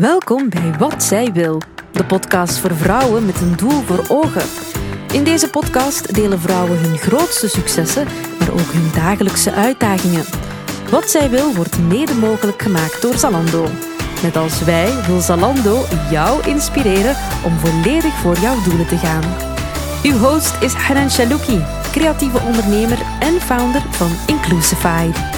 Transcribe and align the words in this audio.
Welkom 0.00 0.48
bij 0.48 0.74
Wat 0.78 1.02
Zij 1.02 1.32
Wil, 1.32 1.60
de 1.92 2.04
podcast 2.04 2.58
voor 2.58 2.74
vrouwen 2.74 3.26
met 3.26 3.40
een 3.40 3.56
doel 3.56 3.80
voor 3.82 4.04
ogen. 4.08 4.42
In 5.12 5.24
deze 5.24 5.50
podcast 5.50 6.14
delen 6.14 6.40
vrouwen 6.40 6.78
hun 6.78 6.98
grootste 6.98 7.48
successen, 7.48 8.06
maar 8.38 8.50
ook 8.50 8.72
hun 8.72 8.90
dagelijkse 8.94 9.52
uitdagingen. 9.52 10.24
Wat 10.90 11.10
Zij 11.10 11.30
Wil 11.30 11.54
wordt 11.54 11.78
mede 11.78 12.14
mogelijk 12.14 12.62
gemaakt 12.62 13.02
door 13.02 13.14
Zalando. 13.14 13.66
Net 14.22 14.36
als 14.36 14.64
wij 14.64 15.02
wil 15.06 15.20
Zalando 15.20 15.84
jou 16.10 16.48
inspireren 16.48 17.16
om 17.44 17.58
volledig 17.58 18.14
voor 18.14 18.36
jouw 18.38 18.62
doelen 18.62 18.86
te 18.86 18.96
gaan. 18.96 19.24
Uw 20.02 20.18
host 20.18 20.62
is 20.62 20.72
Hanan 20.72 21.10
Shalouki, 21.10 21.64
creatieve 21.92 22.40
ondernemer 22.40 22.98
en 23.20 23.40
founder 23.40 23.82
van 23.90 24.10
Inclusified. 24.26 25.35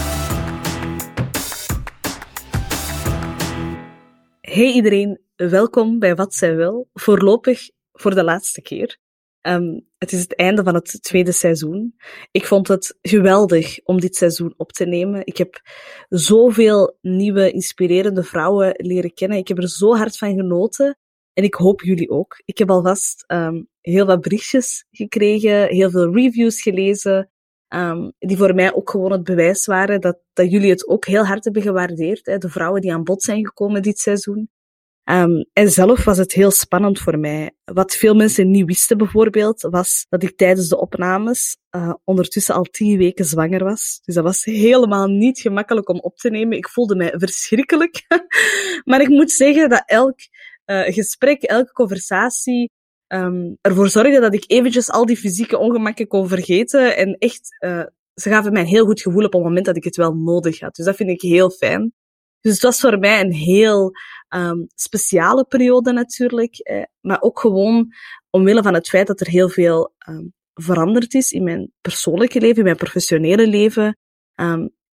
Hey 4.59 4.73
iedereen, 4.73 5.21
welkom 5.37 5.99
bij 5.99 6.15
Wat 6.15 6.35
Zij 6.35 6.57
Wil. 6.57 6.89
Voorlopig 6.95 7.71
voor 7.93 8.15
de 8.15 8.25
laatste 8.25 8.63
keer. 8.63 8.99
Um, 9.43 9.87
het 9.99 10.13
is 10.13 10.21
het 10.21 10.37
einde 10.37 10.63
van 10.63 10.75
het 10.75 11.03
tweede 11.03 11.33
seizoen. 11.33 11.95
Ik 12.31 12.47
vond 12.47 12.69
het 12.69 12.99
geweldig 13.03 13.79
om 13.85 14.01
dit 14.01 14.17
seizoen 14.17 14.55
op 14.57 14.73
te 14.73 14.85
nemen. 14.87 15.27
Ik 15.27 15.37
heb 15.37 15.61
zoveel 16.09 16.97
nieuwe, 17.01 17.53
inspirerende 17.53 18.23
vrouwen 18.23 18.75
leren 18.77 19.15
kennen. 19.15 19.39
Ik 19.39 19.49
heb 19.49 19.59
er 19.59 19.69
zo 19.69 19.97
hard 19.97 20.19
van 20.19 20.35
genoten. 20.35 20.99
En 21.33 21.45
ik 21.45 21.55
hoop 21.55 21.83
jullie 21.83 22.11
ook. 22.11 22.43
Ik 22.45 22.59
heb 22.59 22.71
alvast 22.71 23.25
um, 23.27 23.69
heel 23.81 24.07
wat 24.07 24.21
berichtjes 24.21 24.87
gekregen, 24.91 25.69
heel 25.69 25.91
veel 25.91 26.15
reviews 26.15 26.63
gelezen. 26.63 27.31
Um, 27.75 28.13
die 28.19 28.37
voor 28.37 28.55
mij 28.55 28.75
ook 28.75 28.91
gewoon 28.91 29.13
het 29.13 29.25
bewijs 29.25 29.67
waren 29.67 30.01
dat, 30.01 30.19
dat 30.33 30.51
jullie 30.51 30.71
het 30.71 30.89
ook 30.89 31.07
heel 31.07 31.27
hard 31.27 31.45
hebben 31.45 31.63
gewaardeerd. 31.63 32.27
Hè, 32.27 32.39
de 32.39 32.49
vrouwen 32.49 32.81
die 32.81 32.93
aan 32.93 33.05
bod 33.05 33.23
zijn 33.23 33.47
gekomen 33.47 33.83
dit 33.83 33.99
seizoen. 33.99 34.51
Um, 35.11 35.45
en 35.53 35.71
zelf 35.71 36.05
was 36.05 36.19
het 36.19 36.33
heel 36.33 36.51
spannend 36.51 36.99
voor 36.99 37.19
mij. 37.19 37.51
Wat 37.65 37.95
veel 37.95 38.15
mensen 38.15 38.51
niet 38.51 38.67
wisten 38.67 38.99
bijvoorbeeld, 38.99 39.61
was 39.61 40.07
dat 40.09 40.23
ik 40.23 40.37
tijdens 40.37 40.69
de 40.69 40.79
opnames 40.79 41.57
uh, 41.71 41.95
ondertussen 42.05 42.55
al 42.55 42.63
tien 42.63 42.99
weken 42.99 43.25
zwanger 43.25 43.65
was. 43.65 44.01
Dus 44.05 44.15
dat 44.15 44.25
was 44.25 44.45
helemaal 44.45 45.07
niet 45.07 45.41
gemakkelijk 45.41 45.89
om 45.89 45.99
op 45.99 46.17
te 46.17 46.31
nemen. 46.31 46.57
Ik 46.57 46.69
voelde 46.69 46.97
mij 46.97 47.15
verschrikkelijk. 47.17 48.07
maar 48.85 49.01
ik 49.01 49.09
moet 49.09 49.31
zeggen 49.31 49.69
dat 49.69 49.83
elk 49.87 50.19
uh, 50.67 50.83
gesprek, 50.83 51.43
elke 51.43 51.73
conversatie 51.73 52.71
um, 53.09 53.59
ervoor 53.61 53.89
zorgde 53.89 54.21
dat 54.21 54.35
ik 54.35 54.45
eventjes 54.47 54.91
al 54.91 55.07
die 55.07 55.17
fysieke 55.17 55.59
ongemakken 55.59 56.07
kon 56.07 56.29
vergeten. 56.29 56.97
En 56.97 57.17
echt, 57.19 57.57
uh, 57.65 57.85
ze 58.15 58.29
gaven 58.31 58.53
mij 58.53 58.63
een 58.63 58.69
heel 58.69 58.85
goed 58.85 59.01
gevoel 59.01 59.25
op 59.25 59.33
het 59.33 59.43
moment 59.43 59.67
dat 59.67 59.77
ik 59.77 59.85
het 59.85 59.97
wel 59.97 60.15
nodig 60.15 60.61
had. 60.61 60.75
Dus 60.75 60.85
dat 60.85 60.97
vind 60.97 61.11
ik 61.11 61.21
heel 61.21 61.51
fijn. 61.51 61.93
Dus 62.41 62.53
het 62.53 62.63
was 62.63 62.81
voor 62.81 62.99
mij 62.99 63.21
een 63.21 63.33
heel 63.33 63.93
um, 64.35 64.67
speciale 64.75 65.45
periode 65.45 65.93
natuurlijk. 65.93 66.59
Eh, 66.59 66.83
maar 67.01 67.21
ook 67.21 67.41
gewoon 67.41 67.93
omwille 68.31 68.63
van 68.63 68.75
het 68.75 68.89
feit 68.89 69.07
dat 69.07 69.21
er 69.21 69.29
heel 69.29 69.49
veel 69.49 69.95
um, 70.09 70.33
veranderd 70.55 71.15
is 71.15 71.33
in 71.33 71.43
mijn 71.43 71.73
persoonlijke 71.81 72.41
leven, 72.41 72.57
in 72.57 72.65
mijn 72.65 72.77
professionele 72.77 73.47
leven. 73.47 73.99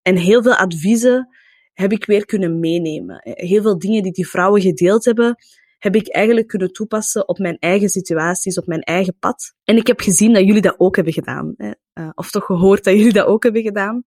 En 0.02 0.16
heel 0.16 0.44
veel 0.44 0.56
adviezen 0.56 1.30
heb 1.74 1.92
ik 1.92 2.06
weer 2.06 2.26
kunnen 2.26 2.60
meenemen. 2.60 3.20
Heel 3.24 3.62
veel 3.62 3.80
dingen 3.80 4.04
die 4.04 4.12
die 4.12 4.28
vrouwen 4.28 4.62
gedeeld 4.62 5.06
hebben, 5.06 5.36
heb 5.80 5.96
ik 5.96 6.08
eigenlijk 6.08 6.48
kunnen 6.48 6.72
toepassen 6.72 7.28
op 7.28 7.38
mijn 7.38 7.58
eigen 7.60 7.90
situaties, 7.90 8.58
op 8.58 8.68
mijn 8.68 8.82
eigen 8.82 9.18
pad. 9.20 9.54
En 9.64 9.78
ik 9.78 9.88
heb 9.88 10.00
gezien 10.00 10.34
dat 10.34 10.46
jullie 10.46 10.62
dat 10.62 10.76
ook 10.78 10.96
hebben 10.96 11.14
gedaan. 11.14 11.54
Hè. 11.58 11.72
Uh, 11.94 12.10
of 12.14 12.32
toch 12.32 12.46
gehoord 12.46 12.84
dat 12.84 12.94
jullie 12.94 13.14
dat 13.14 13.28
ook 13.28 13.44
hebben 13.44 13.62
gedaan. 13.62 14.04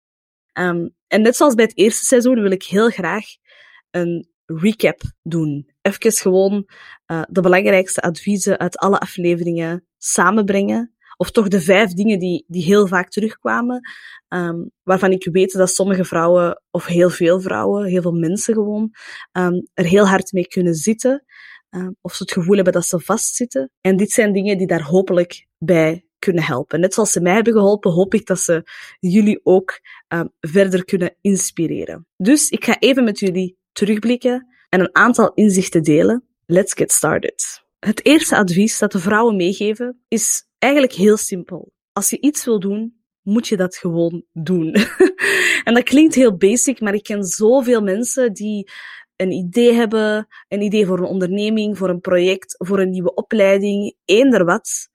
Um, 0.59 0.95
en 1.07 1.23
net 1.23 1.37
zoals 1.37 1.55
bij 1.55 1.65
het 1.65 1.77
eerste 1.77 2.05
seizoen 2.05 2.43
wil 2.43 2.51
ik 2.51 2.63
heel 2.63 2.89
graag 2.91 3.25
een 3.91 4.29
recap 4.47 5.01
doen. 5.23 5.71
Even 5.83 6.13
gewoon 6.13 6.69
uh, 7.07 7.23
de 7.29 7.41
belangrijkste 7.41 8.01
adviezen 8.01 8.59
uit 8.59 8.77
alle 8.77 8.99
afleveringen 8.99 9.87
samenbrengen. 9.99 10.91
Of 11.17 11.31
toch 11.31 11.49
de 11.49 11.61
vijf 11.61 11.93
dingen 11.93 12.19
die, 12.19 12.45
die 12.49 12.63
heel 12.63 12.87
vaak 12.87 13.11
terugkwamen, 13.11 13.81
um, 14.29 14.71
waarvan 14.83 15.11
ik 15.11 15.29
weet 15.33 15.53
dat 15.53 15.71
sommige 15.71 16.05
vrouwen, 16.05 16.63
of 16.71 16.87
heel 16.87 17.11
veel 17.11 17.41
vrouwen, 17.41 17.87
heel 17.87 18.03
veel 18.03 18.13
mensen 18.13 18.55
gewoon, 18.55 18.95
um, 19.33 19.69
er 19.75 19.85
heel 19.85 20.09
hard 20.09 20.33
mee 20.33 20.47
kunnen 20.47 20.75
zitten. 20.75 21.25
Uh, 21.77 21.89
of 22.01 22.15
ze 22.15 22.23
het 22.23 22.33
gevoel 22.33 22.55
hebben 22.55 22.73
dat 22.73 22.87
ze 22.87 23.01
vastzitten. 23.01 23.71
En 23.81 23.97
dit 23.97 24.11
zijn 24.11 24.33
dingen 24.33 24.59
die 24.59 24.67
daar 24.67 24.83
hopelijk 24.83 25.47
bij 25.59 26.07
kunnen 26.19 26.43
helpen. 26.43 26.81
Net 26.81 26.95
zoals 26.95 27.13
ze 27.13 27.21
mij 27.21 27.35
hebben 27.35 27.53
geholpen, 27.53 27.93
hoop 27.93 28.15
ik 28.15 28.27
dat 28.27 28.39
ze 28.39 28.63
jullie 28.99 29.41
ook 29.43 29.81
uh, 30.15 30.21
verder 30.41 30.85
kunnen 30.85 31.17
inspireren. 31.21 32.07
Dus 32.17 32.49
ik 32.49 32.65
ga 32.65 32.79
even 32.79 33.05
met 33.05 33.19
jullie 33.19 33.59
terugblikken 33.73 34.47
en 34.69 34.81
een 34.81 34.95
aantal 34.95 35.33
inzichten 35.35 35.83
delen. 35.83 36.25
Let's 36.47 36.73
get 36.73 36.93
started. 36.93 37.65
Het 37.79 38.05
eerste 38.05 38.37
advies 38.37 38.79
dat 38.79 38.93
de 38.93 38.99
vrouwen 38.99 39.37
meegeven 39.37 40.05
is 40.09 40.49
eigenlijk 40.59 40.93
heel 40.93 41.17
simpel. 41.17 41.73
Als 41.93 42.11
je 42.11 42.21
iets 42.21 42.45
wil 42.45 42.61
doen, 42.61 42.97
moet 43.23 43.49
je 43.49 43.57
dat 43.57 43.77
gewoon 43.77 44.25
doen. 44.33 44.73
en 45.65 45.75
dat 45.75 45.83
klinkt 45.83 46.15
heel 46.15 46.37
basic, 46.37 46.81
maar 46.81 46.95
ik 46.95 47.03
ken 47.03 47.25
zoveel 47.25 47.83
mensen 47.83 48.33
die 48.33 48.71
een 49.17 49.31
idee 49.31 49.73
hebben, 49.73 50.27
een 50.49 50.61
idee 50.61 50.87
voor 50.87 50.99
een 50.99 51.05
onderneming, 51.05 51.79
voor 51.79 51.89
een 51.89 52.01
project, 52.01 52.55
voor 52.59 52.81
een 52.81 52.91
nieuwe 52.91 53.15
opleiding, 53.15 53.95
eender 54.05 54.45
wat. 54.45 54.89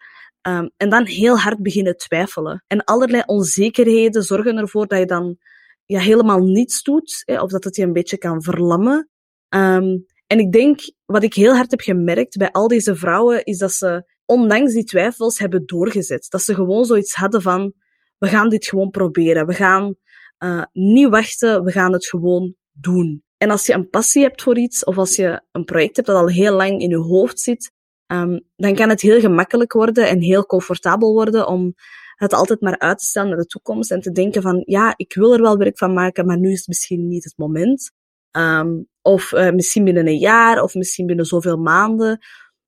Um, 0.48 0.72
en 0.78 0.90
dan 0.90 1.06
heel 1.06 1.38
hard 1.38 1.62
beginnen 1.62 1.98
twijfelen. 1.98 2.64
En 2.68 2.84
allerlei 2.84 3.24
onzekerheden 3.26 4.24
zorgen 4.24 4.58
ervoor 4.58 4.88
dat 4.88 5.00
je 5.00 5.06
dan 5.06 5.38
ja, 5.86 6.00
helemaal 6.00 6.40
niets 6.40 6.84
doet, 6.84 7.22
hè, 7.26 7.42
of 7.42 7.52
dat 7.52 7.64
het 7.64 7.76
je 7.76 7.84
een 7.84 7.94
beetje 7.94 8.18
kan 8.18 8.44
verlammen. 8.44 9.10
Um, 9.50 10.06
en 10.28 10.40
ik 10.40 10.52
denk, 10.52 10.80
wat 11.06 11.24
ik 11.24 11.34
heel 11.34 11.56
hard 11.56 11.72
heb 11.72 11.82
gemerkt 11.82 12.38
bij 12.38 12.52
al 12.52 12.68
deze 12.68 12.96
vrouwen, 12.96 13.44
is 13.44 13.58
dat 13.58 13.72
ze 13.72 14.12
ondanks 14.26 14.74
die 14.74 14.84
twijfels 14.84 15.40
hebben 15.40 15.66
doorgezet. 15.66 16.26
Dat 16.30 16.42
ze 16.42 16.54
gewoon 16.54 16.86
zoiets 16.86 17.14
hadden 17.14 17.42
van, 17.42 17.74
we 18.18 18.28
gaan 18.28 18.50
dit 18.50 18.66
gewoon 18.66 18.90
proberen. 18.90 19.48
We 19.48 19.54
gaan 19.54 19.96
uh, 20.44 20.64
niet 20.72 21.10
wachten, 21.10 21.64
we 21.64 21.72
gaan 21.72 21.94
het 21.94 22.06
gewoon 22.06 22.56
doen. 22.72 23.24
En 23.42 23.50
als 23.50 23.66
je 23.66 23.74
een 23.74 23.90
passie 23.90 24.24
hebt 24.24 24.42
voor 24.42 24.58
iets, 24.58 24.84
of 24.84 24.98
als 24.98 25.16
je 25.16 25.42
een 25.52 25.66
project 25.66 25.96
hebt 25.96 26.08
dat 26.08 26.18
al 26.18 26.30
heel 26.30 26.56
lang 26.56 26.82
in 26.82 26.90
je 26.90 26.98
hoofd 26.98 27.40
zit, 27.40 27.72
um, 28.08 28.42
dan 28.56 28.76
kan 28.76 28.90
het 28.90 29.02
heel 29.02 29.20
gemakkelijk 29.20 29.74
worden 29.74 30.08
en 30.08 30.22
heel 30.22 30.46
comfortabel 30.46 31.14
worden 31.14 31.48
om 31.48 31.74
het 32.16 32.34
altijd 32.34 32.62
maar 32.62 32.80
uit 32.80 32.98
te 32.98 33.06
stellen 33.06 33.30
naar 33.30 33.38
de 33.38 33.46
toekomst 33.46 33.92
en 33.92 34.02
te 34.02 34.12
denken 34.12 34.42
van, 34.42 34.64
ja, 34.66 34.94
ik 34.96 35.14
wil 35.14 35.34
er 35.34 35.42
wel 35.42 35.58
werk 35.58 35.78
van 35.78 35.94
maken, 35.94 36.26
maar 36.26 36.40
nu 36.40 36.52
is 36.52 36.58
het 36.58 36.68
misschien 36.68 37.08
niet 37.08 37.24
het 37.24 37.38
moment. 37.38 37.92
Um, 38.38 38.88
of 39.02 39.32
uh, 39.32 39.50
misschien 39.52 39.84
binnen 39.84 40.08
een 40.08 40.18
jaar, 40.18 40.62
of 40.62 40.74
misschien 40.74 41.06
binnen 41.06 41.26
zoveel 41.26 41.58
maanden. 41.58 42.20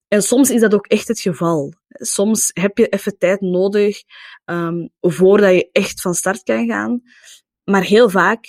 En 0.08 0.24
soms 0.24 0.50
is 0.50 0.62
dat 0.62 0.74
ook 0.74 0.88
echt 0.88 1.08
het 1.08 1.20
geval. 1.20 1.74
Soms 1.88 2.52
heb 2.54 2.78
je 2.78 2.88
even 2.88 3.18
tijd 3.18 3.42
nodig 3.42 4.02
um, 4.46 4.90
voordat 5.00 5.54
je 5.54 5.70
echt 5.72 6.02
van 6.02 6.14
start 6.14 6.44
kan 6.44 6.68
gaan. 6.68 7.02
Maar 7.64 7.84
heel 7.84 8.10
vaak 8.10 8.46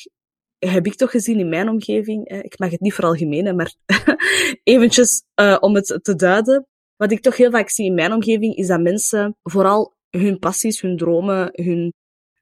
heb 0.71 0.87
ik 0.87 0.95
toch 0.95 1.11
gezien 1.11 1.39
in 1.39 1.49
mijn 1.49 1.69
omgeving, 1.69 2.29
ik 2.29 2.59
mag 2.59 2.71
het 2.71 2.81
niet 2.81 2.95
veralgemenen, 2.95 3.57
maar 3.57 3.75
eventjes 4.63 5.23
uh, 5.41 5.57
om 5.61 5.75
het 5.75 5.99
te 6.03 6.15
duiden. 6.15 6.67
Wat 6.97 7.13
ik 7.13 7.21
toch 7.21 7.37
heel 7.37 7.51
vaak 7.51 7.69
zie 7.69 7.87
in 7.87 7.95
mijn 7.95 8.13
omgeving, 8.13 8.57
is 8.57 8.67
dat 8.67 8.81
mensen 8.81 9.37
vooral 9.43 9.97
hun 10.11 10.39
passies, 10.39 10.81
hun 10.81 10.97
dromen, 10.97 11.51
hun, 11.53 11.93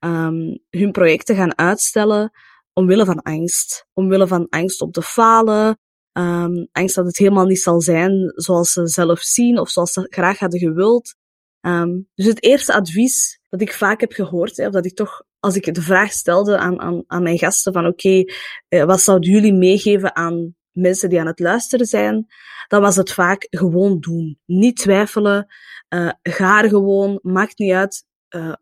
um, 0.00 0.59
hun 0.71 0.93
projecten 0.93 1.37
gaan 1.37 1.59
uitstellen 1.59 2.32
omwille 2.72 3.05
van 3.05 3.22
angst. 3.22 3.87
Omwille 3.93 4.27
van 4.27 4.47
angst 4.49 4.81
om 4.81 4.91
te 4.91 5.03
falen, 5.03 5.78
um, 6.12 6.69
angst 6.72 6.94
dat 6.94 7.06
het 7.06 7.19
helemaal 7.19 7.47
niet 7.47 7.61
zal 7.61 7.81
zijn 7.81 8.32
zoals 8.34 8.72
ze 8.72 8.87
zelf 8.87 9.21
zien 9.21 9.59
of 9.59 9.71
zoals 9.71 9.93
ze 9.93 10.06
graag 10.11 10.38
hadden 10.38 10.61
gewild. 10.61 11.15
Um, 11.61 12.09
dus 12.15 12.27
het 12.27 12.43
eerste 12.43 12.75
advies 12.75 13.41
dat 13.49 13.61
ik 13.61 13.72
vaak 13.72 14.00
heb 14.00 14.12
gehoord, 14.12 14.56
hè, 14.56 14.66
of 14.66 14.72
dat 14.72 14.87
ik 14.87 14.94
toch, 14.94 15.22
als 15.42 15.56
ik 15.56 15.75
de 15.75 15.82
vraag 15.82 16.12
stelde 16.12 16.58
aan, 16.58 16.80
aan, 16.80 17.04
aan 17.06 17.22
mijn 17.22 17.38
gasten 17.38 17.72
van 17.72 17.86
oké, 17.86 18.06
okay, 18.06 18.28
eh, 18.69 18.84
wat 18.84 19.00
zouden 19.00 19.30
jullie 19.30 19.53
meegeven 19.53 20.17
aan 20.17 20.55
mensen 20.70 21.08
die 21.08 21.20
aan 21.20 21.26
het 21.26 21.38
luisteren 21.38 21.87
zijn, 21.87 22.26
dan 22.69 22.81
was 22.81 22.96
het 22.96 23.12
vaak 23.12 23.46
gewoon 23.50 24.00
doen. 24.00 24.38
Niet 24.46 24.76
twijfelen, 24.76 25.46
uh, 25.94 26.11
ga 26.22 26.62
er 26.62 26.69
gewoon, 26.69 27.19
maakt 27.22 27.58
niet 27.58 27.72
uit 27.72 28.05
uh, 28.31 28.55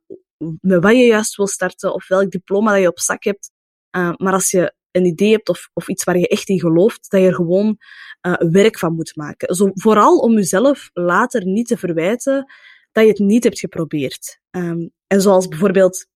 met 0.61 0.83
wat 0.83 0.93
je 0.93 1.05
juist 1.05 1.37
wil 1.37 1.47
starten 1.47 1.95
of 1.95 2.09
welk 2.09 2.31
diploma 2.31 2.73
dat 2.73 2.81
je 2.81 2.89
op 2.89 3.01
zak 3.01 3.25
hebt. 3.25 3.51
Maar 3.91 4.33
als 4.33 4.51
je 4.51 4.75
een 4.91 5.05
idee 5.05 5.31
hebt 5.31 5.49
of, 5.49 5.71
of 5.73 5.89
iets 5.89 6.05
waar 6.05 6.19
je 6.19 6.29
echt 6.29 6.49
in 6.49 6.61
gelooft, 6.61 7.11
dat 7.11 7.21
je 7.21 7.27
er 7.27 7.35
gewoon 7.35 7.79
werk 8.39 8.79
van 8.79 8.95
moet 8.95 9.17
maken. 9.17 9.55
Zo, 9.55 9.71
vooral 9.73 10.19
om 10.19 10.35
jezelf 10.35 10.91
later 10.93 11.47
niet 11.47 11.67
te 11.67 11.77
verwijten 11.77 12.53
dat 12.93 13.05
je 13.05 13.11
het 13.11 13.19
niet 13.19 13.45
hebt 13.45 13.59
geprobeerd. 13.59 14.41
Um, 14.51 14.91
en 15.07 15.21
zoals 15.21 15.49
bijvoorbeeld 15.49 16.09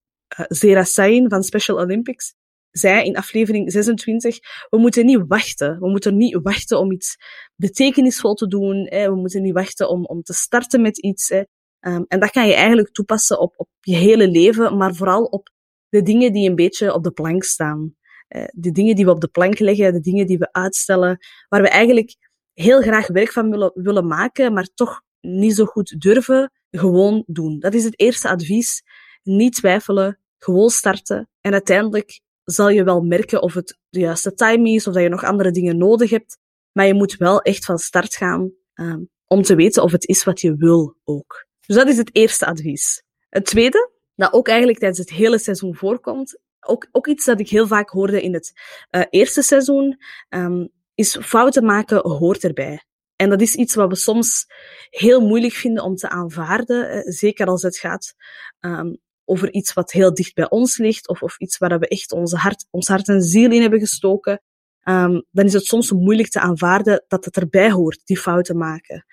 Zera 0.49 0.85
Sain 0.85 1.29
van 1.29 1.43
Special 1.43 1.79
Olympics 1.79 2.35
zei 2.71 3.05
in 3.05 3.17
aflevering 3.17 3.73
26, 3.73 4.39
we 4.71 4.79
moeten 4.79 5.07
niet 5.07 5.25
wachten. 5.27 5.79
We 5.81 5.89
moeten 5.91 6.17
niet 6.17 6.39
wachten 6.43 6.79
om 6.79 6.93
iets 6.93 7.17
betekenisvol 7.57 8.35
te 8.35 8.47
doen. 8.47 8.85
We 8.85 9.15
moeten 9.15 9.43
niet 9.43 9.53
wachten 9.53 9.89
om, 9.89 10.05
om 10.05 10.23
te 10.23 10.33
starten 10.33 10.83
met 10.83 10.99
iets. 10.99 11.29
Hè. 11.29 11.43
Um, 11.81 12.05
en 12.09 12.21
dat 12.21 12.31
kan 12.31 12.47
je 12.47 12.55
eigenlijk 12.55 12.93
toepassen 12.93 13.41
op, 13.41 13.55
op 13.57 13.69
je 13.81 13.97
hele 13.97 14.29
leven, 14.29 14.77
maar 14.77 14.95
vooral 14.95 15.25
op 15.25 15.51
de 15.89 16.03
dingen 16.03 16.33
die 16.33 16.49
een 16.49 16.55
beetje 16.55 16.95
op 16.95 17.05
de 17.05 17.11
plank 17.11 17.45
staan. 17.45 17.95
Uh, 18.29 18.45
de 18.53 18.71
dingen 18.71 18.97
die 18.97 19.05
we 19.05 19.11
op 19.11 19.21
de 19.21 19.29
plank 19.29 19.59
leggen, 19.59 19.93
de 19.93 20.01
dingen 20.01 20.27
die 20.27 20.39
we 20.39 20.53
uitstellen, 20.53 21.19
waar 21.49 21.63
we 21.63 21.69
eigenlijk 21.69 22.17
heel 22.53 22.81
graag 22.81 23.07
werk 23.07 23.33
van 23.33 23.71
willen 23.75 24.07
maken, 24.07 24.53
maar 24.53 24.69
toch 24.75 25.03
niet 25.21 25.55
zo 25.55 25.65
goed 25.65 26.01
durven, 26.01 26.53
gewoon 26.71 27.23
doen. 27.27 27.59
Dat 27.59 27.75
is 27.75 27.85
het 27.85 28.01
eerste 28.01 28.29
advies. 28.29 28.83
Niet 29.25 29.55
twijfelen, 29.55 30.19
gewoon 30.39 30.71
starten. 30.71 31.29
En 31.41 31.53
uiteindelijk 31.53 32.21
zal 32.45 32.69
je 32.69 32.85
wel 32.85 33.01
merken 33.01 33.43
of 33.43 33.55
het 33.55 33.79
de 33.89 34.01
juiste 34.01 34.35
timing 34.35 34.77
is, 34.77 34.87
of 34.87 34.95
dat 34.95 35.03
je 35.03 35.09
nog 35.09 35.25
andere 35.25 35.51
dingen 35.51 35.79
nodig 35.79 36.11
hebt. 36.11 36.39
Maar 36.73 36.87
je 36.87 36.95
moet 36.95 37.17
wel 37.17 37.43
echt 37.43 37.65
van 37.65 37.79
start 37.79 38.15
gaan 38.15 38.53
um, 38.75 39.09
om 39.27 39.43
te 39.43 39.55
weten 39.55 39.83
of 39.83 39.93
het 39.93 40.09
is 40.09 40.25
wat 40.25 40.41
je 40.41 40.57
wil 40.57 40.97
ook. 41.05 41.47
Dus 41.67 41.77
dat 41.77 41.89
is 41.89 41.97
het 41.97 42.15
eerste 42.15 42.47
advies. 42.47 43.03
Het 43.29 43.45
tweede, 43.45 43.91
dat 44.15 44.33
ook 44.33 44.49
eigenlijk 44.49 44.79
tijdens 44.79 45.01
het 45.01 45.11
hele 45.11 45.39
seizoen 45.39 45.75
voorkomt, 45.75 46.39
ook, 46.61 46.89
ook 46.93 47.07
iets 47.07 47.25
dat 47.25 47.41
ik 47.41 47.49
heel 47.49 47.67
vaak 47.67 47.91
hoorde 47.91 48.23
in 48.23 48.35
het 48.35 48.53
uh, 48.91 49.03
eerste 49.11 49.43
seizoen, 49.43 49.99
um, 50.29 50.69
is 50.95 51.19
fouten 51.21 51.65
maken 51.65 52.09
hoort 52.09 52.45
erbij. 52.45 52.85
En 53.17 53.31
dat 53.31 53.41
is 53.41 53.55
iets 53.55 53.75
wat 53.75 53.89
we 53.89 53.97
soms 53.97 54.47
heel 54.91 55.21
moeilijk 55.21 55.53
vinden 55.53 55.85
om 55.85 55.95
te 55.97 56.09
aanvaarden, 56.09 56.91
eh, 56.91 57.01
zeker 57.05 57.47
als 57.47 57.63
het 57.63 57.79
gaat 57.79 58.15
um, 58.61 58.99
over 59.25 59.53
iets 59.53 59.73
wat 59.73 59.93
heel 59.93 60.15
dicht 60.15 60.35
bij 60.35 60.51
ons 60.51 60.79
ligt, 60.79 61.09
of, 61.09 61.23
of 61.23 61.39
iets 61.39 61.59
waar 61.59 61.79
we 61.79 61.89
echt 61.89 62.13
onze 62.13 62.37
hart, 62.37 62.67
ons 62.71 62.89
hart 62.89 63.09
en 63.09 63.23
ziel 63.23 63.51
in 63.51 63.61
hebben 63.61 63.81
gestoken. 63.81 64.43
Um, 64.89 65.25
dan 65.31 65.45
is 65.45 65.53
het 65.53 65.65
soms 65.65 65.93
moeilijk 65.93 66.29
te 66.29 66.41
aanvaarden 66.41 67.05
dat 67.09 67.25
het 67.25 67.37
erbij 67.37 67.71
hoort, 67.71 68.01
die 68.05 68.19
fouten 68.19 68.57
maken. 68.57 69.07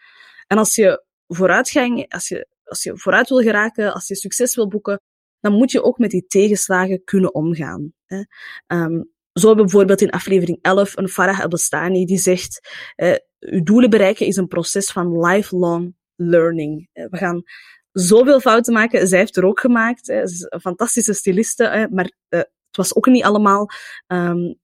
En 0.48 0.58
als 0.58 0.76
je 0.76 1.06
vooruitgang, 1.28 2.14
als 2.14 2.28
je, 2.28 2.48
als 2.64 2.84
je 2.84 2.98
vooruit 2.98 3.30
wil 3.30 3.42
geraken, 3.42 3.94
als 3.94 4.08
je 4.08 4.16
succes 4.16 4.56
wil 4.56 4.68
boeken, 4.68 5.02
dan 5.40 5.54
moet 5.54 5.72
je 5.72 5.84
ook 5.84 5.98
met 5.98 6.12
die 6.12 6.26
tegenslagen 6.28 7.04
kunnen 7.04 7.34
omgaan. 7.34 7.94
Hè. 8.06 8.24
Um, 8.68 9.12
zo 9.34 9.48
hebben 9.48 9.66
we 9.66 9.72
bijvoorbeeld 9.72 10.02
in 10.02 10.10
aflevering 10.10 10.58
11 10.62 10.98
een 10.98 11.10
Farah 11.10 11.40
Abastani 11.40 12.06
die 12.06 12.18
zegt, 12.18 12.70
uh, 12.96 13.16
uw 13.40 13.64
doelen 13.64 13.90
bereiken 13.90 14.26
is 14.26 14.36
een 14.36 14.48
proces 14.48 14.92
van 14.92 15.26
lifelong 15.26 15.96
learning. 16.16 16.90
Uh, 16.94 17.06
we 17.10 17.18
gaan 17.18 17.44
zoveel 17.92 18.40
fouten 18.40 18.74
maken. 18.74 19.08
Zij 19.08 19.20
heeft 19.20 19.38
er 19.38 19.46
ook 19.46 19.60
gemaakt. 19.60 20.08
Hè. 20.08 20.28
Ze 20.28 20.34
is 20.34 20.46
een 20.50 20.62
fantastische 20.62 21.14
stiliste, 21.14 21.64
hè, 21.64 21.88
maar 21.90 22.12
uh, 22.30 22.40
het 22.40 22.78
was 22.78 22.96
ook 22.96 23.06
niet 23.06 23.24
allemaal 23.24 23.70
um, 24.08 24.60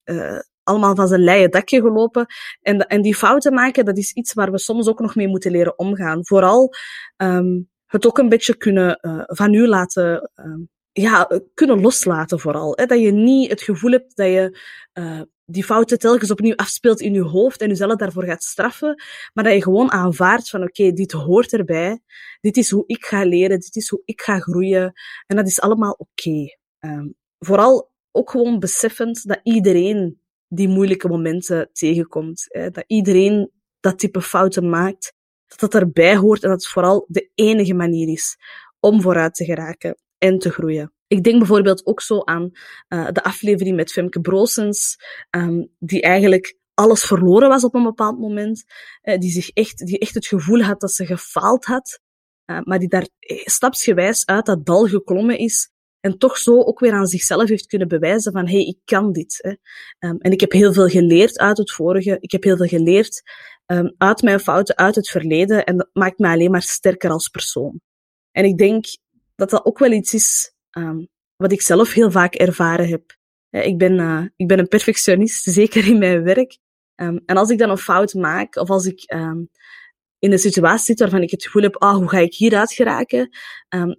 allemaal 0.64 0.96
van 0.96 1.08
zijn 1.08 1.22
leien 1.24 1.52
dakje 1.52 1.82
gelopen. 1.82 2.26
En, 2.62 2.88
en 2.88 3.02
die 3.02 3.16
fouten 3.16 3.54
maken, 3.54 3.86
dat 3.86 3.98
is 3.98 4.12
iets 4.12 4.34
waar 4.34 4.52
we 4.52 4.58
soms 4.58 4.88
ook 4.88 5.00
nog 5.00 5.16
mee 5.16 5.28
moeten 5.28 5.52
leren 5.52 5.80
omgaan. 5.80 6.26
Vooral 6.26 6.74
um, 7.18 7.70
het 7.86 8.08
ook 8.08 8.18
een 8.18 8.30
beetje 8.30 8.58
kunnen 8.58 9.00
uh, 9.02 9.22
van 9.26 9.54
u 9.54 9.68
laten, 9.68 10.32
uh, 10.36 10.66
ja, 10.92 11.42
kunnen 11.54 11.82
loslaten 11.82 12.40
vooral. 12.40 12.74
Hè? 12.76 12.86
Dat 12.86 13.00
je 13.00 13.12
niet 13.12 13.50
het 13.50 13.62
gevoel 13.62 13.92
hebt 13.92 14.16
dat 14.16 14.28
je 14.28 14.60
die 15.50 15.64
fouten 15.64 16.00
telkens 16.00 16.32
opnieuw 16.32 16.56
afspeelt 16.56 17.02
in 17.02 17.14
je 17.14 17.22
hoofd 17.22 17.62
en 17.62 17.68
jezelf 17.68 17.96
daarvoor 17.96 18.24
gaat 18.24 18.44
straffen, 18.44 19.04
maar 19.34 19.44
dat 19.44 19.54
je 19.54 19.64
gewoon 19.64 19.92
aanvaardt 19.92 20.50
van 20.50 20.64
oké, 20.64 20.92
dit 20.92 21.12
hoort 21.12 21.54
erbij, 21.54 22.00
dit 22.42 22.58
is 22.58 22.72
hoe 22.72 22.84
ik 22.86 23.06
ga 23.06 23.26
leren, 23.26 23.60
dit 23.60 23.76
is 23.76 23.90
hoe 23.90 24.02
ik 24.06 24.22
ga 24.22 24.40
groeien 24.40 24.94
en 25.26 25.36
dat 25.36 25.48
is 25.48 25.62
allemaal 25.62 25.96
oké. 25.98 26.56
Um, 26.80 27.16
vooral 27.40 27.92
ook 28.12 28.30
gewoon 28.30 28.60
beseffend 28.60 29.28
dat 29.28 29.40
iedereen 29.44 30.22
die 30.48 30.68
moeilijke 30.68 31.08
momenten 31.08 31.70
tegenkomt. 31.72 32.46
Hè? 32.48 32.70
Dat 32.70 32.84
iedereen 32.88 33.52
dat 33.80 34.00
type 34.00 34.22
fouten 34.22 34.70
maakt, 34.70 35.14
dat 35.46 35.60
dat 35.60 35.82
erbij 35.82 36.16
hoort 36.16 36.44
en 36.44 36.50
dat 36.50 36.62
het 36.62 36.72
vooral 36.72 37.06
de 37.08 37.32
enige 37.36 37.74
manier 37.74 38.08
is 38.08 38.38
om 38.80 39.02
vooruit 39.02 39.36
te 39.36 39.46
geraken 39.46 39.98
en 40.18 40.40
te 40.40 40.50
groeien. 40.50 40.92
Ik 41.08 41.24
denk 41.24 41.38
bijvoorbeeld 41.38 41.86
ook 41.86 42.02
zo 42.02 42.22
aan 42.24 42.52
uh, 42.90 43.08
de 43.12 43.24
aflevering 43.24 43.76
met 43.76 43.92
Femke 43.92 44.22
Brosens, 44.22 44.98
um, 45.36 45.70
die 45.80 46.02
eigenlijk 46.02 46.58
alles 46.74 47.06
verloren 47.06 47.50
was 47.50 47.64
op 47.64 47.76
een 47.76 47.84
bepaald 47.84 48.20
moment, 48.20 48.64
uh, 49.04 49.18
die, 49.18 49.32
zich 49.32 49.50
echt, 49.50 49.78
die 49.78 50.00
echt 50.00 50.14
het 50.14 50.28
gevoel 50.28 50.62
had 50.62 50.80
dat 50.80 50.92
ze 50.92 51.06
gefaald 51.06 51.66
had, 51.66 52.00
uh, 52.46 52.60
maar 52.64 52.80
die 52.80 52.90
daar 52.90 53.08
stapsgewijs 53.46 54.26
uit 54.26 54.46
dat 54.46 54.66
dal 54.66 54.88
geklommen 54.88 55.38
is 55.38 55.72
en 56.00 56.18
toch 56.18 56.38
zo 56.38 56.62
ook 56.62 56.80
weer 56.80 56.94
aan 56.94 57.08
zichzelf 57.08 57.50
heeft 57.50 57.66
kunnen 57.66 57.88
bewijzen 57.88 58.32
van, 58.32 58.48
hé, 58.48 58.52
hey, 58.52 58.66
ik 58.66 58.80
kan 58.86 59.12
dit. 59.12 59.38
Hè. 59.42 59.50
Um, 60.10 60.18
en 60.18 60.32
ik 60.32 60.40
heb 60.40 60.52
heel 60.52 60.74
veel 60.74 60.88
geleerd 60.88 61.38
uit 61.38 61.58
het 61.58 61.72
vorige. 61.72 62.18
Ik 62.20 62.32
heb 62.32 62.44
heel 62.44 62.58
veel 62.58 62.68
geleerd 62.68 63.22
um, 63.66 63.96
uit 63.98 64.22
mijn 64.22 64.40
fouten, 64.40 64.78
uit 64.78 64.96
het 64.96 65.10
verleden. 65.10 65.66
En 65.66 65.78
dat 65.78 65.90
maakt 65.94 66.20
me 66.20 66.28
alleen 66.28 66.52
maar 66.52 66.62
sterker 66.62 67.10
als 67.10 67.28
persoon. 67.28 67.82
En 68.32 68.46
ik 68.46 68.58
denk 68.58 68.86
dat 69.36 69.50
dat 69.50 69.66
ook 69.66 69.80
wel 69.80 69.92
iets 69.92 70.14
is 70.14 70.54
um, 70.78 71.08
wat 71.36 71.52
ik 71.52 71.62
zelf 71.62 71.94
heel 71.94 72.12
vaak 72.12 72.34
ervaren 72.34 72.88
heb. 72.88 73.16
Ik 73.50 73.78
ben, 73.78 73.94
uh, 73.94 74.24
ik 74.36 74.48
ben 74.48 74.60
een 74.60 74.68
perfectionist, 74.68 75.44
zeker 75.60 75.88
in 75.88 75.98
mijn 75.98 76.24
werk. 76.24 76.58
Um, 76.96 77.22
en 77.26 77.38
als 77.38 77.50
ik 77.50 77.58
dan 77.58 77.70
een 77.70 77.78
fout 77.78 78.14
maak, 78.14 78.56
of 78.56 78.70
als 78.70 78.86
ik 78.86 79.14
um, 79.14 79.50
in 80.20 80.32
een 80.32 80.40
situatie 80.40 80.86
zit 80.86 81.00
waarvan 81.00 81.22
ik 81.22 81.32
het 81.32 81.44
gevoel 81.44 81.62
heb, 81.62 81.76
ah, 81.76 81.96
hoe 81.96 82.10
ga 82.10 82.18
ik 82.18 82.34
hieruit 82.34 82.74
geraken, 82.74 83.30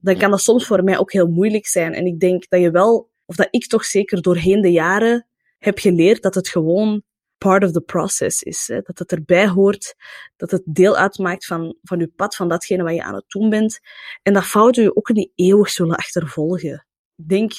dan 0.00 0.16
kan 0.16 0.30
dat 0.30 0.40
soms 0.40 0.66
voor 0.66 0.84
mij 0.84 0.98
ook 0.98 1.12
heel 1.12 1.26
moeilijk 1.26 1.66
zijn. 1.66 1.94
En 1.94 2.06
ik 2.06 2.20
denk 2.20 2.48
dat 2.48 2.60
je 2.60 2.70
wel, 2.70 3.10
of 3.24 3.36
dat 3.36 3.48
ik 3.50 3.66
toch 3.66 3.84
zeker 3.84 4.22
doorheen 4.22 4.60
de 4.60 4.70
jaren 4.70 5.26
heb 5.58 5.78
geleerd 5.78 6.22
dat 6.22 6.34
het 6.34 6.48
gewoon 6.48 7.02
part 7.38 7.64
of 7.64 7.72
the 7.72 7.80
process 7.80 8.42
is. 8.42 8.66
Dat 8.66 8.98
het 8.98 9.12
erbij 9.12 9.48
hoort, 9.48 9.94
dat 10.36 10.50
het 10.50 10.62
deel 10.64 10.96
uitmaakt 10.96 11.46
van, 11.46 11.76
van 11.82 11.98
je 11.98 12.08
pad, 12.08 12.36
van 12.36 12.48
datgene 12.48 12.82
wat 12.82 12.94
je 12.94 13.02
aan 13.02 13.14
het 13.14 13.28
doen 13.28 13.50
bent. 13.50 13.78
En 14.22 14.32
dat 14.32 14.44
fouten 14.44 14.82
je 14.82 14.96
ook 14.96 15.08
niet 15.08 15.32
eeuwig 15.34 15.70
zullen 15.70 15.96
achtervolgen. 15.96 16.86
Ik 17.16 17.28
denk 17.28 17.52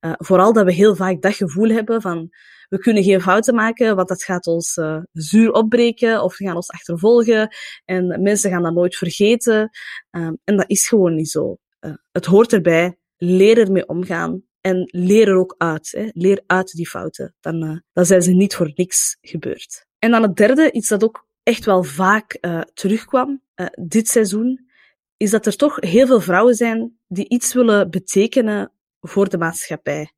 uh, 0.00 0.12
vooral 0.16 0.52
dat 0.52 0.64
we 0.64 0.72
heel 0.72 0.96
vaak 0.96 1.22
dat 1.22 1.34
gevoel 1.34 1.68
hebben 1.68 2.00
van 2.00 2.30
we 2.68 2.78
kunnen 2.78 3.02
geen 3.02 3.20
fouten 3.20 3.54
maken, 3.54 3.96
want 3.96 4.08
dat 4.08 4.22
gaat 4.22 4.46
ons 4.46 4.76
uh, 4.76 4.98
zuur 5.12 5.52
opbreken 5.52 6.22
of 6.22 6.38
we 6.38 6.44
gaan 6.44 6.56
ons 6.56 6.70
achtervolgen 6.70 7.56
en 7.84 8.22
mensen 8.22 8.50
gaan 8.50 8.62
dat 8.62 8.74
nooit 8.74 8.96
vergeten. 8.96 9.70
Um, 10.10 10.38
en 10.44 10.56
dat 10.56 10.70
is 10.70 10.88
gewoon 10.88 11.14
niet 11.14 11.30
zo. 11.30 11.56
Uh, 11.80 11.94
het 12.12 12.24
hoort 12.24 12.52
erbij. 12.52 12.98
Leer 13.16 13.58
ermee 13.58 13.88
omgaan 13.88 14.42
en 14.60 14.88
leer 14.92 15.28
er 15.28 15.36
ook 15.36 15.54
uit. 15.58 15.90
Hè. 15.90 16.08
Leer 16.12 16.42
uit 16.46 16.72
die 16.72 16.88
fouten. 16.88 17.34
Dan, 17.40 17.64
uh, 17.64 17.76
dan 17.92 18.04
zijn 18.04 18.22
ze 18.22 18.32
niet 18.32 18.54
voor 18.54 18.72
niks 18.74 19.16
gebeurd. 19.20 19.86
En 19.98 20.10
dan 20.10 20.22
het 20.22 20.36
derde, 20.36 20.72
iets 20.72 20.88
dat 20.88 21.04
ook 21.04 21.26
echt 21.42 21.64
wel 21.64 21.82
vaak 21.82 22.38
uh, 22.40 22.60
terugkwam 22.74 23.42
uh, 23.56 23.66
dit 23.80 24.08
seizoen, 24.08 24.68
is 25.16 25.30
dat 25.30 25.46
er 25.46 25.56
toch 25.56 25.76
heel 25.80 26.06
veel 26.06 26.20
vrouwen 26.20 26.54
zijn 26.54 26.98
die 27.08 27.28
iets 27.28 27.52
willen 27.54 27.90
betekenen 27.90 28.72
voor 29.00 29.28
de 29.28 29.38
maatschappij. 29.38 30.12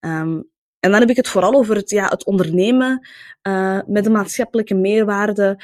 Um, 0.00 0.48
en 0.80 0.90
dan 0.90 1.00
heb 1.00 1.10
ik 1.10 1.16
het 1.16 1.28
vooral 1.28 1.54
over 1.54 1.76
het, 1.76 1.90
ja, 1.90 2.08
het 2.08 2.24
ondernemen 2.24 3.08
met 3.86 4.06
een 4.06 4.12
maatschappelijke 4.12 4.74
meerwaarde, 4.74 5.62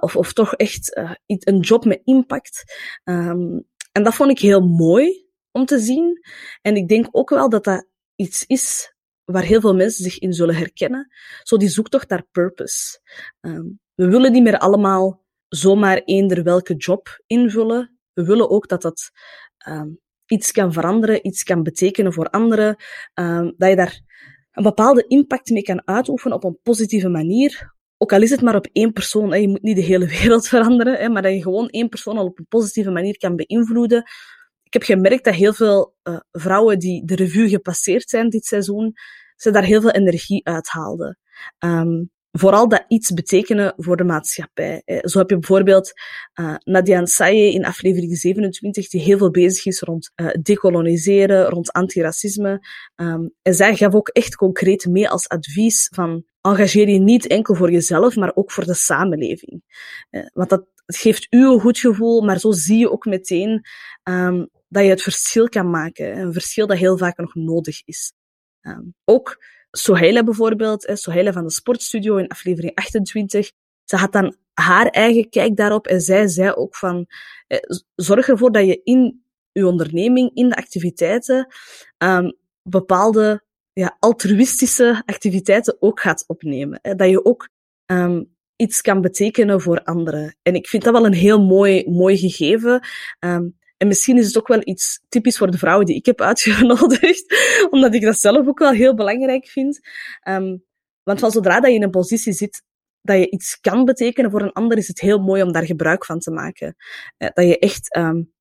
of, 0.00 0.16
of 0.16 0.32
toch 0.32 0.54
echt 0.54 1.00
een 1.26 1.60
job 1.60 1.84
met 1.84 2.00
impact. 2.04 2.64
Um, 3.04 3.64
en 3.92 4.02
dat 4.02 4.14
vond 4.14 4.30
ik 4.30 4.38
heel 4.38 4.66
mooi 4.66 5.25
om 5.56 5.64
te 5.64 5.78
zien. 5.78 6.20
En 6.62 6.76
ik 6.76 6.88
denk 6.88 7.08
ook 7.10 7.30
wel 7.30 7.48
dat 7.48 7.64
dat 7.64 7.86
iets 8.16 8.44
is 8.46 8.94
waar 9.24 9.42
heel 9.42 9.60
veel 9.60 9.74
mensen 9.74 10.04
zich 10.04 10.18
in 10.18 10.32
zullen 10.32 10.54
herkennen. 10.54 11.12
Zo 11.42 11.56
die 11.56 11.68
zoektocht 11.68 12.08
naar 12.08 12.26
purpose. 12.30 13.00
Um, 13.40 13.80
we 13.94 14.08
willen 14.08 14.32
niet 14.32 14.42
meer 14.42 14.58
allemaal 14.58 15.24
zomaar 15.48 16.02
eender 16.04 16.42
welke 16.42 16.74
job 16.74 17.22
invullen. 17.26 17.98
We 18.12 18.24
willen 18.24 18.50
ook 18.50 18.68
dat 18.68 18.82
dat 18.82 19.10
um, 19.68 20.00
iets 20.26 20.52
kan 20.52 20.72
veranderen, 20.72 21.26
iets 21.26 21.42
kan 21.42 21.62
betekenen 21.62 22.12
voor 22.12 22.30
anderen. 22.30 22.76
Um, 23.14 23.54
dat 23.56 23.68
je 23.68 23.76
daar 23.76 24.00
een 24.52 24.62
bepaalde 24.62 25.04
impact 25.06 25.50
mee 25.50 25.62
kan 25.62 25.86
uitoefenen 25.86 26.36
op 26.36 26.44
een 26.44 26.58
positieve 26.62 27.08
manier. 27.08 27.74
Ook 27.98 28.12
al 28.12 28.22
is 28.22 28.30
het 28.30 28.40
maar 28.40 28.56
op 28.56 28.68
één 28.72 28.92
persoon, 28.92 29.40
je 29.40 29.48
moet 29.48 29.62
niet 29.62 29.76
de 29.76 29.82
hele 29.82 30.06
wereld 30.18 30.48
veranderen, 30.48 31.12
maar 31.12 31.22
dat 31.22 31.32
je 31.32 31.42
gewoon 31.42 31.68
één 31.68 31.88
persoon 31.88 32.18
al 32.18 32.26
op 32.26 32.38
een 32.38 32.46
positieve 32.48 32.90
manier 32.90 33.18
kan 33.18 33.36
beïnvloeden. 33.36 34.02
Heb 34.76 34.84
gemerkt 34.84 35.24
dat 35.24 35.34
heel 35.34 35.52
veel 35.52 35.94
uh, 36.04 36.16
vrouwen 36.32 36.78
die 36.78 37.04
de 37.04 37.14
revue 37.14 37.48
gepasseerd 37.48 38.08
zijn 38.08 38.28
dit 38.28 38.44
seizoen, 38.44 38.92
ze 39.36 39.50
daar 39.50 39.64
heel 39.64 39.80
veel 39.80 39.90
energie 39.90 40.46
uithaalden. 40.46 41.18
Um, 41.64 42.10
vooral 42.30 42.68
dat 42.68 42.84
iets 42.88 43.12
betekenen 43.12 43.72
voor 43.76 43.96
de 43.96 44.04
maatschappij. 44.04 44.82
Zo 44.84 45.18
heb 45.18 45.30
je 45.30 45.38
bijvoorbeeld 45.38 45.92
uh, 46.40 46.54
Nadia 46.64 47.04
in 47.28 47.64
aflevering 47.64 48.16
27, 48.16 48.88
die 48.88 49.00
heel 49.00 49.18
veel 49.18 49.30
bezig 49.30 49.66
is 49.66 49.80
rond 49.80 50.12
uh, 50.16 50.28
decoloniseren, 50.42 51.48
rond 51.48 51.72
antiracisme. 51.72 52.66
Um, 52.96 53.34
en 53.42 53.54
zij 53.54 53.76
gaf 53.76 53.94
ook 53.94 54.08
echt 54.08 54.34
concreet 54.34 54.86
mee 54.86 55.08
als 55.08 55.28
advies 55.28 55.88
van 55.94 56.24
engageer 56.40 56.88
je 56.88 56.98
niet 56.98 57.26
enkel 57.26 57.54
voor 57.54 57.70
jezelf, 57.70 58.16
maar 58.16 58.32
ook 58.34 58.52
voor 58.52 58.64
de 58.64 58.74
samenleving. 58.74 59.62
Want 60.32 60.48
dat 60.48 60.66
geeft 60.86 61.26
u 61.30 61.46
een 61.46 61.60
goed 61.60 61.78
gevoel, 61.78 62.22
maar 62.22 62.38
zo 62.38 62.52
zie 62.52 62.78
je 62.78 62.90
ook 62.90 63.04
meteen 63.04 63.66
um, 64.04 64.48
dat 64.68 64.82
je 64.82 64.90
het 64.90 65.02
verschil 65.02 65.48
kan 65.48 65.70
maken. 65.70 66.18
Een 66.18 66.32
verschil 66.32 66.66
dat 66.66 66.78
heel 66.78 66.98
vaak 66.98 67.16
nog 67.16 67.34
nodig 67.34 67.82
is. 67.84 68.12
Um, 68.60 68.94
ook 69.04 69.44
Soheila 69.70 70.24
bijvoorbeeld, 70.24 70.90
Soheila 70.92 71.32
van 71.32 71.44
de 71.44 71.50
Sportstudio 71.50 72.16
in 72.16 72.28
aflevering 72.28 72.74
28, 72.74 73.50
ze 73.84 73.96
had 73.96 74.12
dan 74.12 74.36
haar 74.52 74.86
eigen 74.86 75.28
kijk 75.28 75.56
daarop 75.56 75.86
en 75.86 76.00
zij 76.00 76.28
zei 76.28 76.50
ook 76.50 76.76
van, 76.76 77.06
zorg 77.94 78.28
ervoor 78.28 78.52
dat 78.52 78.66
je 78.66 78.80
in 78.84 79.24
je 79.52 79.66
onderneming, 79.66 80.30
in 80.34 80.48
de 80.48 80.56
activiteiten, 80.56 81.54
um, 81.98 82.36
bepaalde 82.62 83.44
ja, 83.72 83.96
altruïstische 83.98 85.02
activiteiten 85.06 85.76
ook 85.80 86.00
gaat 86.00 86.24
opnemen. 86.26 86.80
Dat 86.82 87.08
je 87.08 87.24
ook 87.24 87.48
um, 87.86 88.34
iets 88.56 88.80
kan 88.80 89.00
betekenen 89.00 89.60
voor 89.60 89.82
anderen. 89.82 90.36
En 90.42 90.54
ik 90.54 90.68
vind 90.68 90.84
dat 90.84 90.92
wel 90.92 91.06
een 91.06 91.12
heel 91.12 91.44
mooi, 91.44 91.90
mooi 91.90 92.16
gegeven. 92.16 92.86
En 93.76 93.86
misschien 93.86 94.18
is 94.18 94.26
het 94.26 94.38
ook 94.38 94.48
wel 94.48 94.60
iets 94.64 95.00
typisch 95.08 95.36
voor 95.36 95.50
de 95.50 95.58
vrouwen 95.58 95.86
die 95.86 95.96
ik 95.96 96.06
heb 96.06 96.20
uitgenodigd, 96.20 97.34
omdat 97.70 97.94
ik 97.94 98.02
dat 98.02 98.18
zelf 98.18 98.46
ook 98.46 98.58
wel 98.58 98.72
heel 98.72 98.94
belangrijk 98.94 99.46
vind. 99.46 99.80
Um, 100.28 100.64
want 101.02 101.20
van 101.20 101.30
zodra 101.30 101.60
dat 101.60 101.70
je 101.70 101.76
in 101.76 101.82
een 101.82 101.90
positie 101.90 102.32
zit 102.32 102.62
dat 103.02 103.18
je 103.18 103.30
iets 103.30 103.60
kan 103.60 103.84
betekenen 103.84 104.30
voor 104.30 104.42
een 104.42 104.52
ander, 104.52 104.78
is 104.78 104.88
het 104.88 105.00
heel 105.00 105.18
mooi 105.18 105.42
om 105.42 105.52
daar 105.52 105.64
gebruik 105.64 106.04
van 106.04 106.18
te 106.18 106.30
maken. 106.30 106.76
Eh, 107.16 107.28
dat 107.32 107.46
je 107.46 107.58
echt 107.58 107.96
um, 107.96 108.32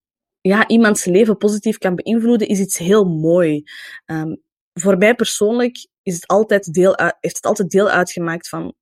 ja, 0.41 0.67
iemands 0.67 1.05
leven 1.05 1.37
positief 1.37 1.77
kan 1.77 1.95
beïnvloeden, 1.95 2.47
is 2.47 2.59
iets 2.59 2.77
heel 2.77 3.05
mooi. 3.05 3.63
Um, 4.05 4.41
voor 4.73 4.97
mij 4.97 5.15
persoonlijk 5.15 5.87
is 6.01 6.13
het 6.13 6.27
altijd 6.27 6.73
deel 6.73 6.95
heeft 7.19 7.35
het 7.35 7.45
altijd 7.45 7.69
deel 7.69 7.89
uitgemaakt 7.89 8.49
van, 8.49 8.73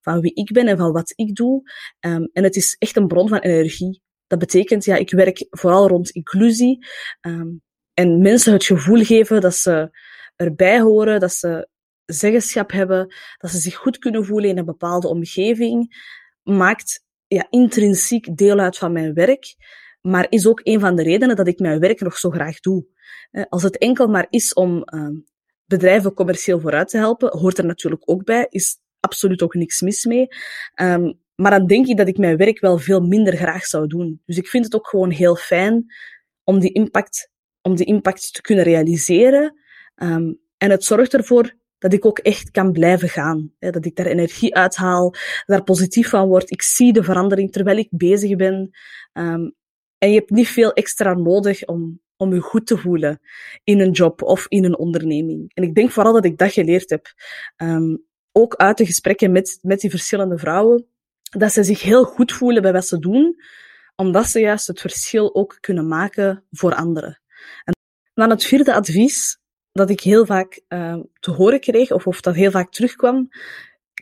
van 0.00 0.20
wie 0.20 0.34
ik 0.34 0.52
ben 0.52 0.66
en 0.66 0.76
van 0.76 0.92
wat 0.92 1.12
ik 1.16 1.34
doe. 1.34 1.62
En 2.00 2.30
het 2.32 2.56
is 2.56 2.76
echt 2.78 2.96
een 2.96 3.06
bron 3.06 3.28
van 3.28 3.38
energie. 3.38 4.02
Dat 4.32 4.40
betekent, 4.40 4.84
ja, 4.84 4.96
ik 4.96 5.10
werk 5.10 5.46
vooral 5.50 5.88
rond 5.88 6.10
inclusie. 6.10 6.86
Um, 7.20 7.62
en 7.94 8.20
mensen 8.20 8.52
het 8.52 8.64
gevoel 8.64 9.04
geven 9.04 9.40
dat 9.40 9.54
ze 9.54 9.98
erbij 10.36 10.80
horen, 10.80 11.20
dat 11.20 11.32
ze 11.32 11.68
zeggenschap 12.04 12.70
hebben, 12.70 13.14
dat 13.38 13.50
ze 13.50 13.58
zich 13.58 13.74
goed 13.74 13.98
kunnen 13.98 14.24
voelen 14.24 14.50
in 14.50 14.58
een 14.58 14.64
bepaalde 14.64 15.08
omgeving, 15.08 16.06
maakt 16.42 17.04
ja, 17.26 17.46
intrinsiek 17.50 18.36
deel 18.36 18.58
uit 18.58 18.78
van 18.78 18.92
mijn 18.92 19.14
werk, 19.14 19.54
maar 20.00 20.26
is 20.28 20.46
ook 20.46 20.60
een 20.62 20.80
van 20.80 20.96
de 20.96 21.02
redenen 21.02 21.36
dat 21.36 21.48
ik 21.48 21.58
mijn 21.58 21.80
werk 21.80 22.00
nog 22.00 22.18
zo 22.18 22.30
graag 22.30 22.60
doe. 22.60 22.86
Als 23.48 23.62
het 23.62 23.78
enkel 23.78 24.06
maar 24.06 24.26
is 24.30 24.52
om 24.52 24.82
uh, 24.94 25.08
bedrijven 25.64 26.14
commercieel 26.14 26.60
vooruit 26.60 26.88
te 26.88 26.96
helpen, 26.96 27.38
hoort 27.38 27.58
er 27.58 27.66
natuurlijk 27.66 28.10
ook 28.10 28.24
bij, 28.24 28.46
is 28.48 28.78
absoluut 29.00 29.42
ook 29.42 29.54
niks 29.54 29.80
mis 29.80 30.04
mee. 30.04 30.26
Um, 30.80 31.21
maar 31.42 31.50
dan 31.50 31.66
denk 31.66 31.86
ik 31.86 31.96
dat 31.96 32.08
ik 32.08 32.18
mijn 32.18 32.36
werk 32.36 32.60
wel 32.60 32.78
veel 32.78 33.00
minder 33.00 33.36
graag 33.36 33.64
zou 33.64 33.86
doen. 33.86 34.22
Dus 34.26 34.36
ik 34.36 34.46
vind 34.46 34.64
het 34.64 34.74
ook 34.74 34.88
gewoon 34.88 35.10
heel 35.10 35.36
fijn 35.36 35.84
om 36.44 36.58
die 36.58 36.72
impact, 36.72 37.30
om 37.60 37.76
die 37.76 37.86
impact 37.86 38.34
te 38.34 38.40
kunnen 38.40 38.64
realiseren. 38.64 39.60
Um, 39.96 40.40
en 40.56 40.70
het 40.70 40.84
zorgt 40.84 41.14
ervoor 41.14 41.54
dat 41.78 41.92
ik 41.92 42.06
ook 42.06 42.18
echt 42.18 42.50
kan 42.50 42.72
blijven 42.72 43.08
gaan. 43.08 43.52
Hè, 43.58 43.70
dat 43.70 43.84
ik 43.84 43.96
daar 43.96 44.06
energie 44.06 44.54
uithaal, 44.54 45.14
daar 45.46 45.64
positief 45.64 46.08
van 46.08 46.28
word. 46.28 46.50
Ik 46.50 46.62
zie 46.62 46.92
de 46.92 47.02
verandering 47.02 47.52
terwijl 47.52 47.76
ik 47.76 47.88
bezig 47.90 48.36
ben. 48.36 48.70
Um, 49.12 49.54
en 49.98 50.10
je 50.10 50.18
hebt 50.18 50.30
niet 50.30 50.48
veel 50.48 50.72
extra 50.72 51.14
nodig 51.14 51.64
om, 51.64 52.00
om 52.16 52.34
je 52.34 52.40
goed 52.40 52.66
te 52.66 52.78
voelen 52.78 53.20
in 53.64 53.80
een 53.80 53.90
job 53.90 54.22
of 54.22 54.46
in 54.48 54.64
een 54.64 54.78
onderneming. 54.78 55.50
En 55.54 55.62
ik 55.62 55.74
denk 55.74 55.90
vooral 55.90 56.12
dat 56.12 56.24
ik 56.24 56.38
dat 56.38 56.52
geleerd 56.52 56.90
heb. 56.90 57.06
Um, 57.56 58.04
ook 58.32 58.56
uit 58.56 58.76
de 58.76 58.86
gesprekken 58.86 59.32
met, 59.32 59.58
met 59.62 59.80
die 59.80 59.90
verschillende 59.90 60.38
vrouwen, 60.38 60.86
dat 61.38 61.52
ze 61.52 61.62
zich 61.62 61.82
heel 61.82 62.04
goed 62.04 62.32
voelen 62.32 62.62
bij 62.62 62.72
wat 62.72 62.86
ze 62.86 62.98
doen, 62.98 63.42
omdat 63.96 64.26
ze 64.26 64.40
juist 64.40 64.66
het 64.66 64.80
verschil 64.80 65.34
ook 65.34 65.56
kunnen 65.60 65.88
maken 65.88 66.44
voor 66.50 66.74
anderen. 66.74 67.20
En 67.64 67.74
dan 68.14 68.30
het 68.30 68.44
vierde 68.44 68.74
advies 68.74 69.38
dat 69.72 69.90
ik 69.90 70.00
heel 70.00 70.26
vaak 70.26 70.62
uh, 70.68 71.00
te 71.20 71.30
horen 71.30 71.60
kreeg, 71.60 71.90
of, 71.90 72.06
of 72.06 72.20
dat 72.20 72.34
heel 72.34 72.50
vaak 72.50 72.72
terugkwam, 72.72 73.28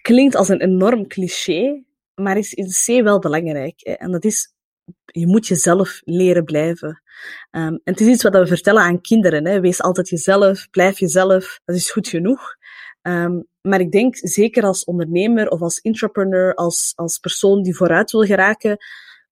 klinkt 0.03 0.35
als 0.35 0.49
een 0.49 0.61
enorm 0.61 1.07
cliché, 1.07 1.85
maar 2.15 2.39
is 2.39 2.55
in 2.55 2.69
C 2.69 3.03
wel 3.03 3.19
belangrijk. 3.19 3.75
Hè? 3.77 3.93
En 3.93 4.11
dat 4.11 4.25
is, 4.25 4.55
je 5.05 5.27
moet 5.27 5.47
jezelf 5.47 6.01
leren 6.05 6.45
blijven. 6.45 7.03
Um, 7.51 7.61
en 7.61 7.81
het 7.85 8.01
is 8.01 8.07
iets 8.07 8.23
wat 8.23 8.33
we 8.33 8.47
vertellen 8.47 8.83
aan 8.83 9.01
kinderen. 9.01 9.47
Hè? 9.47 9.61
Wees 9.61 9.83
altijd 9.83 10.09
jezelf, 10.09 10.71
blijf 10.71 10.99
jezelf, 10.99 11.61
dat 11.65 11.77
is 11.77 11.91
goed 11.91 12.09
genoeg. 12.09 12.57
Um, 13.03 13.47
maar 13.63 13.81
ik 13.81 13.93
denk, 13.93 14.17
zeker 14.17 14.63
als 14.63 14.85
ondernemer 14.85 15.49
of 15.49 15.61
als 15.61 15.81
entrepreneur, 15.81 16.55
als, 16.55 16.93
als 16.97 17.19
persoon 17.19 17.63
die 17.63 17.77
vooruit 17.77 18.11
wil 18.11 18.25
geraken 18.25 18.77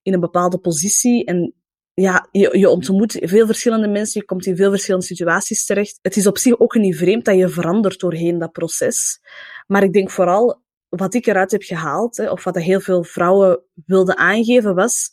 in 0.03 0.13
een 0.13 0.21
bepaalde 0.21 0.59
positie 0.59 1.25
en 1.25 1.55
ja, 1.95 2.29
je, 2.31 2.59
je 2.59 2.69
ontmoet 2.69 3.19
veel 3.21 3.47
verschillende 3.47 3.89
mensen, 3.89 4.21
je 4.21 4.27
komt 4.27 4.47
in 4.47 4.57
veel 4.57 4.71
verschillende 4.71 5.07
situaties 5.07 5.65
terecht. 5.65 5.99
Het 6.03 6.17
is 6.17 6.27
op 6.27 6.39
zich 6.39 6.59
ook 6.59 6.75
niet 6.75 6.97
vreemd 6.97 7.25
dat 7.25 7.37
je 7.37 7.49
verandert 7.49 8.01
doorheen 8.01 8.39
dat 8.39 8.53
proces. 8.53 9.21
Maar 9.67 9.83
ik 9.83 9.93
denk 9.93 10.11
vooral, 10.11 10.63
wat 10.89 11.15
ik 11.15 11.27
eruit 11.27 11.51
heb 11.51 11.63
gehaald, 11.63 12.17
hè, 12.17 12.31
of 12.31 12.45
wat 12.45 12.59
heel 12.59 12.81
veel 12.81 13.05
vrouwen 13.05 13.63
wilden 13.87 14.17
aangeven, 14.17 14.75
was, 14.75 15.11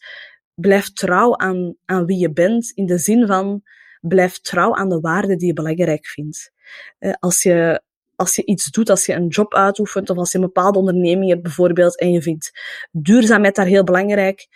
blijf 0.53 0.93
trouw 0.93 1.38
aan, 1.38 1.75
aan 1.86 2.05
wie 2.05 2.17
je 2.17 2.31
bent, 2.31 2.72
in 2.72 2.86
de 2.86 2.98
zin 2.98 3.27
van, 3.27 3.62
blijf 4.01 4.39
trouw 4.39 4.75
aan 4.75 4.89
de 4.89 5.00
waarden 5.00 5.38
die 5.38 5.48
je 5.48 5.53
belangrijk 5.53 6.05
vindt. 6.05 6.51
Als 7.19 7.43
je, 7.43 7.81
als 8.15 8.36
je 8.36 8.45
iets 8.45 8.72
doet, 8.72 8.89
als 8.89 9.05
je 9.05 9.13
een 9.13 9.27
job 9.27 9.53
uitoefent, 9.53 10.10
of 10.10 10.17
als 10.17 10.31
je 10.31 10.38
een 10.38 10.43
bepaalde 10.43 10.79
onderneming 10.79 11.29
hebt 11.29 11.43
bijvoorbeeld, 11.43 12.00
en 12.00 12.12
je 12.12 12.22
vindt 12.22 12.51
duurzaamheid 12.91 13.55
daar 13.55 13.65
heel 13.65 13.84
belangrijk, 13.84 14.48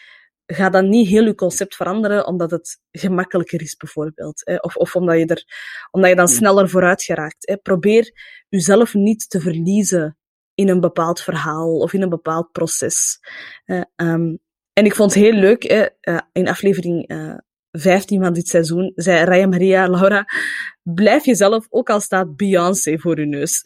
ga 0.46 0.70
dan 0.70 0.90
niet 0.90 1.08
heel 1.08 1.26
je 1.26 1.36
concept 1.36 1.76
veranderen 1.76 2.28
omdat 2.28 2.52
het 2.52 2.80
gemakkelijker 2.92 3.62
is, 3.62 3.76
bijvoorbeeld. 3.76 4.42
Hè? 4.46 4.56
Of, 4.56 4.76
of 4.76 4.96
omdat, 4.96 5.18
je 5.18 5.26
er, 5.26 5.44
omdat 5.92 6.10
je 6.10 6.16
dan 6.16 6.28
sneller 6.28 6.70
vooruit 6.70 7.04
geraakt. 7.04 7.48
Hè? 7.48 7.58
Probeer 7.58 8.12
jezelf 8.50 8.94
niet 8.94 9.30
te 9.30 9.40
verliezen 9.40 10.18
in 10.54 10.70
een 10.70 10.80
bepaald 10.80 11.22
verhaal 11.22 11.78
of 11.78 11.94
in 11.94 12.02
een 12.02 12.10
bepaald 12.10 12.52
proces. 12.52 13.20
Uh, 13.66 13.82
um, 13.96 14.40
en 14.74 14.86
ik 14.86 14.96
vond 14.96 15.14
het 15.14 15.24
heel 15.24 15.34
leuk, 15.34 15.64
hè, 15.64 15.88
uh, 16.02 16.20
in 16.32 16.48
aflevering 16.48 17.12
uh, 17.12 17.38
15 17.72 18.24
van 18.24 18.34
dit 18.34 18.48
seizoen, 18.48 18.92
zei 18.96 19.24
Raya 19.24 19.48
Maria, 19.48 19.88
Laura, 19.88 20.26
blijf 20.82 21.26
jezelf, 21.26 21.68
ook 21.70 21.90
al 21.90 22.00
staat 22.00 22.36
Beyoncé 22.36 22.98
voor 22.98 23.20
je 23.20 23.26
neus. 23.26 23.62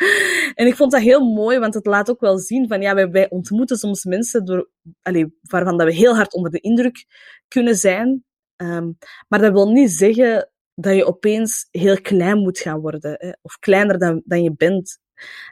en 0.60 0.66
ik 0.66 0.76
vond 0.76 0.92
dat 0.92 1.00
heel 1.00 1.32
mooi, 1.32 1.58
want 1.58 1.74
het 1.74 1.86
laat 1.86 2.10
ook 2.10 2.20
wel 2.20 2.38
zien 2.38 2.68
van, 2.68 2.80
ja, 2.80 3.10
wij, 3.10 3.30
ontmoeten 3.30 3.76
soms 3.76 4.04
mensen 4.04 4.44
door, 4.44 4.70
allez, 5.02 5.26
waarvan 5.40 5.76
dat 5.76 5.86
we 5.86 5.94
heel 5.94 6.16
hard 6.16 6.34
onder 6.34 6.50
de 6.50 6.60
indruk 6.60 7.04
kunnen 7.48 7.74
zijn. 7.74 8.24
Um, 8.56 8.98
maar 9.28 9.40
dat 9.40 9.52
wil 9.52 9.70
niet 9.70 9.90
zeggen 9.90 10.50
dat 10.74 10.94
je 10.94 11.06
opeens 11.06 11.68
heel 11.70 12.00
klein 12.00 12.38
moet 12.38 12.58
gaan 12.58 12.80
worden, 12.80 13.16
hè, 13.18 13.32
of 13.42 13.58
kleiner 13.58 13.98
dan, 13.98 14.22
dan 14.24 14.42
je 14.42 14.54
bent. 14.56 14.98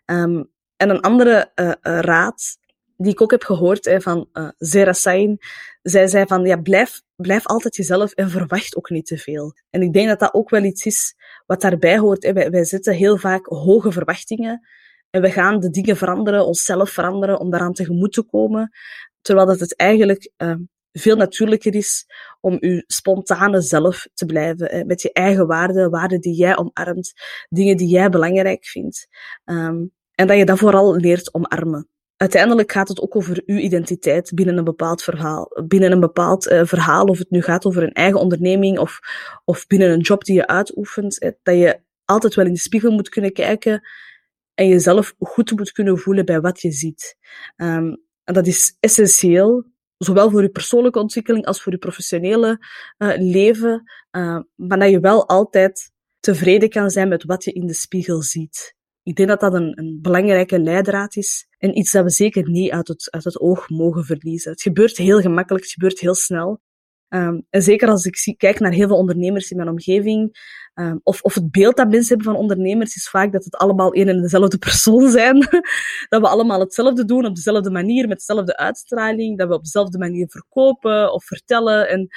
Um, 0.04 0.50
en 0.76 0.90
een 0.90 1.00
andere 1.00 1.52
uh, 1.54 1.66
uh, 1.66 1.72
raad 1.82 2.58
die 2.96 3.12
ik 3.12 3.20
ook 3.20 3.30
heb 3.30 3.42
gehoord 3.42 3.84
hè, 3.84 4.00
van 4.00 4.28
uh, 4.32 4.48
Zera 4.58 4.92
Sain. 4.92 5.38
Zij 5.82 6.06
zei 6.06 6.26
van, 6.26 6.44
ja, 6.44 6.56
blijf, 6.56 7.02
blijf 7.20 7.46
altijd 7.46 7.76
jezelf 7.76 8.12
en 8.12 8.30
verwacht 8.30 8.76
ook 8.76 8.90
niet 8.90 9.06
te 9.06 9.18
veel. 9.18 9.54
En 9.70 9.82
ik 9.82 9.92
denk 9.92 10.08
dat 10.08 10.20
dat 10.20 10.34
ook 10.34 10.50
wel 10.50 10.62
iets 10.62 10.86
is 10.86 11.14
wat 11.46 11.60
daarbij 11.60 11.98
hoort. 11.98 12.22
Hè. 12.22 12.32
Wij, 12.32 12.50
wij 12.50 12.64
zetten 12.64 12.94
heel 12.94 13.16
vaak 13.16 13.46
hoge 13.46 13.92
verwachtingen 13.92 14.68
en 15.10 15.22
we 15.22 15.30
gaan 15.30 15.60
de 15.60 15.70
dingen 15.70 15.96
veranderen, 15.96 16.46
onszelf 16.46 16.90
veranderen 16.90 17.40
om 17.40 17.50
daaraan 17.50 17.72
tegemoet 17.72 18.12
te 18.12 18.22
komen. 18.22 18.70
Terwijl 19.20 19.46
dat 19.46 19.60
het 19.60 19.76
eigenlijk 19.76 20.32
uh, 20.36 20.54
veel 20.92 21.16
natuurlijker 21.16 21.74
is 21.74 22.06
om 22.40 22.56
je 22.60 22.84
spontane 22.86 23.60
zelf 23.60 24.06
te 24.14 24.26
blijven. 24.26 24.66
Hè, 24.70 24.84
met 24.84 25.02
je 25.02 25.12
eigen 25.12 25.46
waarden, 25.46 25.90
waarden 25.90 26.20
die 26.20 26.34
jij 26.34 26.56
omarmt, 26.56 27.12
dingen 27.48 27.76
die 27.76 27.88
jij 27.88 28.08
belangrijk 28.08 28.64
vindt. 28.66 29.06
Um, 29.44 29.92
en 30.14 30.26
dat 30.26 30.36
je 30.36 30.44
dat 30.44 30.58
vooral 30.58 30.96
leert 30.96 31.34
omarmen 31.34 31.88
uiteindelijk 32.20 32.72
gaat 32.72 32.88
het 32.88 33.00
ook 33.00 33.16
over 33.16 33.42
uw 33.46 33.56
identiteit 33.56 34.32
binnen 34.34 34.56
een 34.56 34.64
bepaald 34.64 35.02
verhaal. 35.02 35.62
Binnen 35.66 35.92
een 35.92 36.00
bepaald 36.00 36.46
uh, 36.46 36.64
verhaal, 36.64 37.04
of 37.04 37.18
het 37.18 37.30
nu 37.30 37.42
gaat 37.42 37.64
over 37.64 37.82
een 37.82 37.92
eigen 37.92 38.20
onderneming 38.20 38.78
of, 38.78 38.98
of 39.44 39.66
binnen 39.66 39.90
een 39.90 40.00
job 40.00 40.24
die 40.24 40.34
je 40.34 40.46
uitoefent. 40.46 41.20
Hè, 41.20 41.30
dat 41.42 41.54
je 41.54 41.80
altijd 42.04 42.34
wel 42.34 42.46
in 42.46 42.52
de 42.52 42.58
spiegel 42.58 42.90
moet 42.90 43.08
kunnen 43.08 43.32
kijken 43.32 43.88
en 44.54 44.68
jezelf 44.68 45.14
goed 45.18 45.50
moet 45.50 45.72
kunnen 45.72 45.98
voelen 45.98 46.24
bij 46.24 46.40
wat 46.40 46.60
je 46.60 46.70
ziet. 46.70 47.16
Um, 47.56 48.02
en 48.24 48.34
dat 48.34 48.46
is 48.46 48.76
essentieel, 48.80 49.64
zowel 49.96 50.30
voor 50.30 50.42
je 50.42 50.50
persoonlijke 50.50 50.98
ontwikkeling 50.98 51.46
als 51.46 51.62
voor 51.62 51.72
je 51.72 51.78
professionele 51.78 52.66
uh, 52.98 53.12
leven. 53.16 53.82
Uh, 54.16 54.38
maar 54.54 54.78
dat 54.78 54.90
je 54.90 55.00
wel 55.00 55.28
altijd 55.28 55.90
tevreden 56.20 56.68
kan 56.68 56.90
zijn 56.90 57.08
met 57.08 57.24
wat 57.24 57.44
je 57.44 57.52
in 57.52 57.66
de 57.66 57.74
spiegel 57.74 58.22
ziet. 58.22 58.78
Ik 59.10 59.16
denk 59.16 59.28
dat 59.28 59.40
dat 59.40 59.54
een, 59.54 59.98
belangrijke 60.02 60.60
leidraad 60.60 61.16
is 61.16 61.46
en 61.58 61.78
iets 61.78 61.92
dat 61.92 62.04
we 62.04 62.10
zeker 62.10 62.48
niet 62.48 62.70
uit 62.70 62.88
het, 62.88 63.10
uit 63.10 63.24
het 63.24 63.40
oog 63.40 63.68
mogen 63.68 64.04
verliezen. 64.04 64.50
Het 64.50 64.62
gebeurt 64.62 64.96
heel 64.96 65.20
gemakkelijk, 65.20 65.64
het 65.64 65.72
gebeurt 65.72 66.00
heel 66.00 66.14
snel. 66.14 66.60
Um, 67.08 67.46
en 67.50 67.62
zeker 67.62 67.88
als 67.88 68.04
ik 68.04 68.34
kijk 68.36 68.60
naar 68.60 68.72
heel 68.72 68.86
veel 68.86 68.96
ondernemers 68.96 69.50
in 69.50 69.56
mijn 69.56 69.68
omgeving, 69.68 70.38
um, 70.74 71.00
of, 71.02 71.22
of 71.22 71.34
het 71.34 71.50
beeld 71.50 71.76
dat 71.76 71.88
mensen 71.88 72.08
hebben 72.08 72.32
van 72.32 72.42
ondernemers 72.42 72.96
is 72.96 73.08
vaak 73.08 73.32
dat 73.32 73.44
het 73.44 73.56
allemaal 73.56 73.92
één 73.92 74.08
en 74.08 74.20
dezelfde 74.20 74.58
persoon 74.58 75.10
zijn. 75.18 75.38
dat 76.08 76.20
we 76.20 76.28
allemaal 76.28 76.60
hetzelfde 76.60 77.04
doen 77.04 77.26
op 77.26 77.34
dezelfde 77.34 77.70
manier, 77.70 78.08
met 78.08 78.18
dezelfde 78.18 78.56
uitstraling, 78.56 79.38
dat 79.38 79.48
we 79.48 79.54
op 79.54 79.64
dezelfde 79.64 79.98
manier 79.98 80.28
verkopen 80.28 81.12
of 81.12 81.24
vertellen. 81.24 81.88
En, 81.88 82.08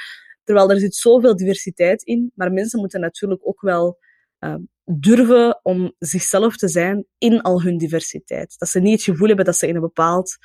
terwijl 0.43 0.71
er 0.71 0.79
zit 0.79 0.95
zoveel 0.95 1.35
diversiteit 1.35 2.03
in, 2.03 2.31
maar 2.35 2.51
mensen 2.51 2.79
moeten 2.79 2.99
natuurlijk 2.99 3.47
ook 3.47 3.61
wel 3.61 3.97
um, 4.45 4.69
durven 4.85 5.59
om 5.63 5.93
zichzelf 5.99 6.57
te 6.57 6.67
zijn 6.67 7.05
in 7.17 7.41
al 7.41 7.61
hun 7.61 7.77
diversiteit. 7.77 8.55
Dat 8.57 8.69
ze 8.69 8.79
niet 8.79 8.93
het 8.93 9.03
gevoel 9.03 9.27
hebben 9.27 9.45
dat 9.45 9.57
ze 9.57 9.67
in 9.67 9.75
een 9.75 9.81
bepaald 9.81 10.37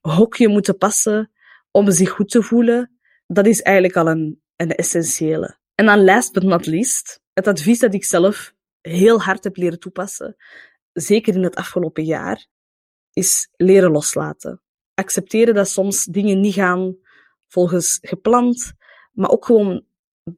hokje 0.00 0.48
moeten 0.48 0.76
passen 0.76 1.30
om 1.70 1.90
zich 1.90 2.10
goed 2.10 2.30
te 2.30 2.42
voelen. 2.42 2.98
Dat 3.26 3.46
is 3.46 3.62
eigenlijk 3.62 3.96
al 3.96 4.08
een, 4.08 4.42
een 4.56 4.74
essentiële. 4.74 5.58
En 5.74 5.86
dan 5.86 6.04
last 6.04 6.32
but 6.32 6.42
not 6.42 6.66
least, 6.66 7.20
het 7.32 7.46
advies 7.46 7.78
dat 7.78 7.94
ik 7.94 8.04
zelf 8.04 8.54
heel 8.80 9.20
hard 9.20 9.44
heb 9.44 9.56
leren 9.56 9.80
toepassen, 9.80 10.36
zeker 10.92 11.34
in 11.34 11.42
het 11.42 11.56
afgelopen 11.56 12.04
jaar, 12.04 12.46
is 13.12 13.48
leren 13.56 13.90
loslaten. 13.90 14.62
Accepteren 14.94 15.54
dat 15.54 15.68
soms 15.68 16.04
dingen 16.04 16.40
niet 16.40 16.54
gaan 16.54 16.96
volgens 17.48 17.98
gepland, 18.02 18.72
maar 19.12 19.30
ook 19.30 19.44
gewoon 19.44 19.84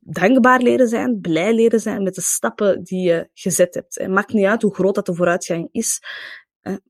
dankbaar 0.01 0.61
leren 0.61 0.89
zijn, 0.89 1.21
blij 1.21 1.55
leren 1.55 1.81
zijn 1.81 2.03
met 2.03 2.15
de 2.15 2.21
stappen 2.21 2.83
die 2.83 3.01
je 3.01 3.29
gezet 3.35 3.75
hebt. 3.75 3.95
Het 3.95 4.11
maakt 4.11 4.33
niet 4.33 4.47
uit 4.47 4.63
hoe 4.63 4.75
groot 4.75 4.95
dat 4.95 5.07
de 5.07 5.15
vooruitgang 5.15 5.69
is, 5.73 6.03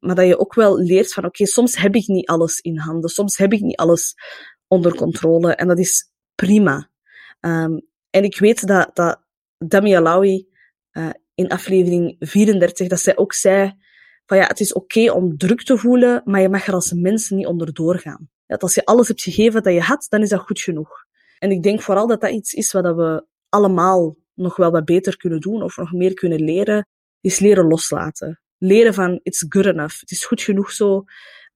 maar 0.01 0.15
dat 0.15 0.27
je 0.27 0.39
ook 0.39 0.55
wel 0.55 0.79
leert 0.79 1.13
van 1.13 1.25
oké, 1.25 1.47
soms 1.47 1.77
heb 1.77 1.95
ik 1.95 2.07
niet 2.07 2.29
alles 2.29 2.61
in 2.61 2.79
handen, 2.79 3.11
soms 3.11 3.37
heb 3.37 3.53
ik 3.53 3.61
niet 3.61 3.77
alles 3.77 4.15
onder 4.67 4.95
controle 4.95 5.55
en 5.55 5.69
dat 5.69 5.79
is 5.79 6.11
prima. 6.35 6.91
Um, 7.41 7.87
en 8.11 8.25
ik 8.25 8.39
weet 8.39 8.67
dat, 8.67 8.91
dat 8.95 9.23
Dami 9.59 9.95
Alawi 9.95 10.47
uh, 10.93 11.11
in 11.35 11.49
aflevering 11.49 12.17
34, 12.19 12.89
dat 12.89 13.01
zij 13.01 13.17
ook 13.17 13.33
zei 13.33 13.75
van 14.27 14.37
ja, 14.37 14.47
het 14.47 14.61
is 14.61 14.73
oké 14.73 15.11
om 15.11 15.37
druk 15.37 15.63
te 15.63 15.79
voelen, 15.79 16.23
maar 16.25 16.41
je 16.41 16.49
mag 16.49 16.67
er 16.67 16.75
als 16.75 16.93
mens 16.93 17.31
niet 17.31 17.47
onder 17.47 17.73
doorgaan. 17.73 18.31
Dat 18.47 18.63
als 18.63 18.75
je 18.75 18.85
alles 18.85 19.09
hebt 19.09 19.23
gegeven 19.23 19.63
dat 19.63 19.73
je 19.73 19.81
had, 19.81 20.07
dan 20.09 20.23
is 20.23 20.29
dat 20.29 20.41
goed 20.41 20.61
genoeg. 20.61 21.02
En 21.43 21.51
ik 21.51 21.63
denk 21.63 21.83
vooral 21.83 22.07
dat 22.07 22.21
dat 22.21 22.31
iets 22.31 22.53
is 22.53 22.73
wat 22.73 22.97
we 22.97 23.27
allemaal 23.49 24.17
nog 24.35 24.57
wel 24.57 24.71
wat 24.71 24.85
beter 24.85 25.17
kunnen 25.17 25.41
doen 25.41 25.63
of 25.63 25.77
nog 25.77 25.93
meer 25.93 26.15
kunnen 26.15 26.45
leren, 26.45 26.87
is 27.21 27.39
leren 27.39 27.67
loslaten. 27.67 28.41
Leren 28.59 28.95
van 28.95 29.21
it's 29.23 29.45
good 29.49 29.67
enough. 29.67 30.01
Het 30.01 30.11
is 30.11 30.25
goed 30.25 30.43
genoeg 30.43 30.73
zo. 30.73 31.05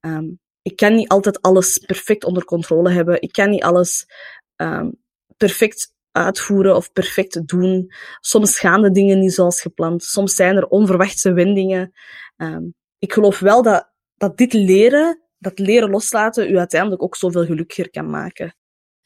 Um, 0.01 0.41
ik 0.63 0.77
kan 0.77 0.95
niet 0.95 1.09
altijd 1.09 1.43
alles 1.43 1.79
perfect 1.79 2.25
onder 2.25 2.45
controle 2.45 2.91
hebben. 2.91 3.23
Ik 3.23 3.33
kan 3.33 3.51
niet 3.51 3.63
alles 3.63 4.07
um, 4.57 5.03
perfect 5.37 5.95
uitvoeren 6.11 6.77
of 6.77 6.93
perfect 6.93 7.47
doen. 7.47 7.93
Soms 8.21 8.59
gaan 8.59 8.83
de 8.83 8.91
dingen 8.91 9.19
niet 9.19 9.35
zoals 9.35 9.61
gepland. 9.61 10.03
Soms 10.03 10.35
zijn 10.35 10.57
er 10.57 10.67
onverwachte 10.67 11.33
wendingen. 11.33 11.93
Um, 12.37 12.75
ik 12.99 13.13
geloof 13.13 13.39
wel 13.39 13.63
dat, 13.63 13.93
dat 14.17 14.37
dit 14.37 14.53
leren, 14.53 15.23
dat 15.39 15.59
leren 15.59 15.91
loslaten, 15.91 16.51
u 16.51 16.59
uiteindelijk 16.59 17.03
ook 17.03 17.17
zoveel 17.17 17.45
gelukkiger 17.45 17.91
kan 17.91 18.11
maken. 18.11 18.55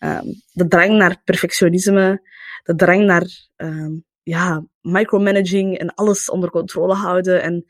Um, 0.04 0.42
de 0.52 0.69
drang 0.69 0.97
naar 0.97 1.23
perfectionisme, 1.25 2.28
de 2.62 2.75
drang 2.75 3.04
naar 3.04 3.26
um, 3.57 4.04
ja, 4.23 4.66
micromanaging 4.80 5.78
en 5.78 5.95
alles 5.95 6.30
onder 6.30 6.50
controle 6.50 6.95
houden. 6.95 7.42
En 7.42 7.64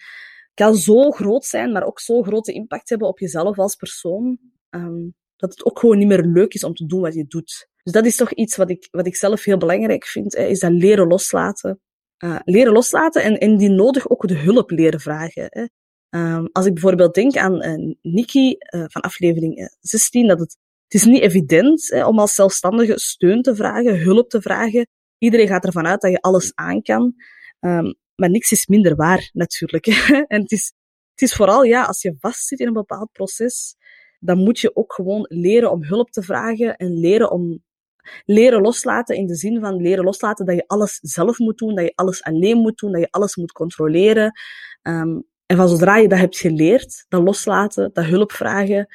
kan 0.55 0.75
zo 0.75 1.11
groot 1.11 1.45
zijn, 1.45 1.73
maar 1.73 1.85
ook 1.85 2.01
zo 2.01 2.23
grote 2.23 2.53
impact 2.53 2.89
hebben 2.89 3.09
op 3.09 3.19
jezelf 3.19 3.59
als 3.59 3.75
persoon, 3.75 4.39
um, 4.71 5.15
dat 5.37 5.51
het 5.51 5.65
ook 5.65 5.79
gewoon 5.79 5.99
niet 5.99 6.07
meer 6.07 6.25
leuk 6.25 6.55
is 6.55 6.65
om 6.65 6.75
te 6.75 6.87
doen 6.87 7.01
wat 7.01 7.15
je 7.15 7.25
doet. 7.27 7.69
Dus 7.83 7.93
dat 7.93 8.07
is 8.07 8.17
toch 8.17 8.33
iets 8.33 8.57
wat 8.57 8.71
ik, 8.71 8.89
wat 8.91 9.07
ik 9.07 9.17
zelf 9.17 9.45
heel 9.45 9.59
belangrijk 9.59 10.05
vind, 10.07 10.37
hè, 10.37 10.45
is 10.45 10.59
dat 10.59 10.73
leren 10.73 11.07
loslaten. 11.07 11.81
Uh, 12.25 12.39
leren 12.45 12.73
loslaten 12.73 13.23
en, 13.23 13.39
en 13.39 13.57
die 13.57 13.69
nodig 13.69 14.09
ook 14.09 14.29
de 14.29 14.39
hulp 14.39 14.71
leren 14.71 15.01
vragen. 15.01 15.47
Hè. 15.49 15.67
Als 16.53 16.67
ik 16.67 16.73
bijvoorbeeld 16.73 17.15
denk 17.15 17.37
aan 17.37 17.67
uh, 17.67 17.95
Nikki 18.03 18.57
uh, 18.75 18.85
van 18.87 19.03
aflevering 19.03 19.77
16, 19.81 20.27
dat 20.27 20.39
het, 20.39 20.57
het 20.91 21.01
is 21.01 21.05
niet 21.05 21.23
evident 21.23 21.89
hè, 21.89 22.07
om 22.07 22.19
als 22.19 22.35
zelfstandige 22.35 22.99
steun 22.99 23.43
te 23.43 23.55
vragen, 23.55 24.01
hulp 24.01 24.31
te 24.31 24.41
vragen. 24.41 24.87
Iedereen 25.19 25.47
gaat 25.47 25.65
ervan 25.65 25.87
uit 25.87 26.01
dat 26.01 26.11
je 26.11 26.21
alles 26.21 26.53
aan 26.55 26.83
kan. 26.83 27.15
Um, 27.61 27.95
maar 28.15 28.31
niks 28.31 28.53
is 28.53 28.67
minder 28.67 28.97
waar, 28.97 29.31
natuurlijk. 29.33 29.87
en 30.35 30.41
het 30.41 30.53
is, 30.53 30.73
het 31.11 31.23
is 31.23 31.35
vooral, 31.35 31.63
ja, 31.63 31.85
als 31.85 32.03
je 32.03 32.17
vastzit 32.19 32.61
in 32.61 32.67
een 32.67 32.73
bepaald 32.73 33.13
proces, 33.13 33.77
dan 34.19 34.39
moet 34.39 34.59
je 34.59 34.77
ook 34.77 34.93
gewoon 34.93 35.27
leren 35.29 35.71
om 35.71 35.85
hulp 35.85 36.11
te 36.11 36.23
vragen 36.23 36.77
en 36.77 37.01
leren 37.01 37.31
om 37.31 37.63
leren 38.25 38.61
loslaten 38.61 39.17
in 39.17 39.27
de 39.27 39.35
zin 39.35 39.61
van 39.61 39.77
leren 39.77 40.05
loslaten 40.05 40.47
dat 40.47 40.55
je 40.55 40.65
alles 40.67 40.99
zelf 41.03 41.39
moet 41.39 41.59
doen, 41.59 41.75
dat 41.75 41.85
je 41.85 41.93
alles 41.95 42.23
alleen 42.23 42.59
moet 42.59 42.79
doen, 42.79 42.93
dat 42.93 43.01
je 43.01 43.11
alles 43.11 43.37
moet 43.37 43.53
controleren. 43.53 44.33
Um, 44.83 45.25
en 45.47 45.57
van 45.57 45.69
zodra 45.69 45.97
je 45.97 46.09
dat 46.09 46.19
hebt 46.19 46.39
geleerd, 46.39 47.05
dat 47.09 47.23
loslaten, 47.23 47.91
dat 47.93 48.05
hulp 48.05 48.33
vragen, 48.33 48.87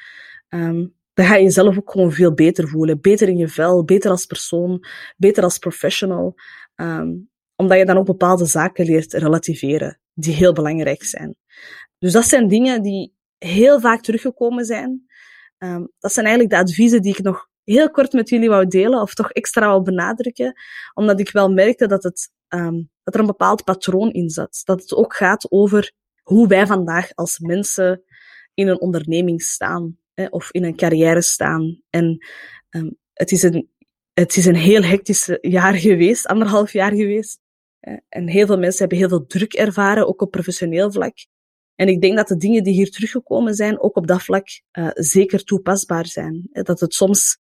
um, 0.50 0.96
dan 1.15 1.25
ga 1.25 1.36
je 1.36 1.43
jezelf 1.43 1.77
ook 1.77 1.91
gewoon 1.91 2.12
veel 2.12 2.33
beter 2.33 2.68
voelen. 2.68 3.01
Beter 3.01 3.27
in 3.27 3.37
je 3.37 3.48
vel, 3.48 3.83
beter 3.83 4.11
als 4.11 4.25
persoon, 4.25 4.85
beter 5.18 5.44
als 5.44 5.57
professional. 5.57 6.35
Um, 6.75 7.29
omdat 7.55 7.77
je 7.77 7.85
dan 7.85 7.98
ook 7.98 8.05
bepaalde 8.05 8.46
zaken 8.46 8.85
leert 8.85 9.13
relativeren, 9.13 10.00
die 10.13 10.33
heel 10.33 10.53
belangrijk 10.53 11.03
zijn. 11.03 11.35
Dus 11.98 12.11
dat 12.11 12.25
zijn 12.25 12.48
dingen 12.48 12.81
die 12.81 13.16
heel 13.37 13.79
vaak 13.79 14.01
teruggekomen 14.01 14.66
zijn. 14.66 15.05
Um, 15.57 15.92
dat 16.00 16.13
zijn 16.13 16.25
eigenlijk 16.25 16.55
de 16.55 16.61
adviezen 16.61 17.01
die 17.01 17.18
ik 17.18 17.24
nog 17.24 17.50
heel 17.63 17.92
kort 17.92 18.13
met 18.13 18.29
jullie 18.29 18.50
wou 18.50 18.68
delen, 18.68 19.01
of 19.01 19.13
toch 19.13 19.31
extra 19.31 19.68
wou 19.68 19.81
benadrukken, 19.81 20.53
omdat 20.94 21.20
ik 21.20 21.31
wel 21.31 21.53
merkte 21.53 21.87
dat, 21.87 22.03
het, 22.03 22.31
um, 22.50 22.90
dat 23.03 23.13
er 23.13 23.20
een 23.20 23.25
bepaald 23.25 23.63
patroon 23.63 24.11
in 24.11 24.29
zat. 24.29 24.61
Dat 24.63 24.81
het 24.81 24.94
ook 24.94 25.16
gaat 25.16 25.51
over 25.51 25.92
hoe 26.24 26.48
wij 26.48 26.68
vandaag 26.68 27.13
als 27.13 27.40
mensen 27.40 28.03
in 28.53 28.68
een 28.68 28.81
onderneming 28.81 29.42
staan, 29.42 29.98
hè, 30.16 30.25
of 30.25 30.51
in 30.51 30.64
een 30.64 30.75
carrière 30.75 31.22
staan. 31.22 31.82
En 31.90 32.25
um, 32.70 32.98
het, 33.14 33.32
is 33.32 33.44
een, 33.44 33.70
het 34.14 34.38
is 34.38 34.46
een 34.46 34.56
heel 34.56 34.84
hectisch 34.84 35.38
jaar 35.42 35.74
geweest, 35.74 36.28
anderhalf 36.28 36.72
jaar 36.72 36.92
geweest. 36.92 37.40
En 38.10 38.28
heel 38.28 38.46
veel 38.46 38.58
mensen 38.58 38.80
hebben 38.80 38.98
heel 38.98 39.10
veel 39.10 39.25
druk 39.25 39.54
ervaren, 39.54 40.08
ook 40.08 40.22
op 40.22 40.32
professioneel 40.32 40.92
vlak. 40.92 41.14
En 41.75 41.88
ik 41.88 42.01
denk 42.01 42.16
dat 42.16 42.28
de 42.28 42.38
dingen 42.38 42.64
die 42.64 42.74
hier 42.74 42.92
teruggekomen 42.92 43.54
zijn, 43.54 43.80
ook 43.80 43.96
op 43.96 44.08
dat 44.08 44.24
vlak 44.24 44.48
uh, 44.72 44.90
zeker 44.94 45.44
toepasbaar 45.44 46.06
zijn. 46.06 46.50
Dat 46.51 46.80
het 46.80 46.94
soms 46.94 47.38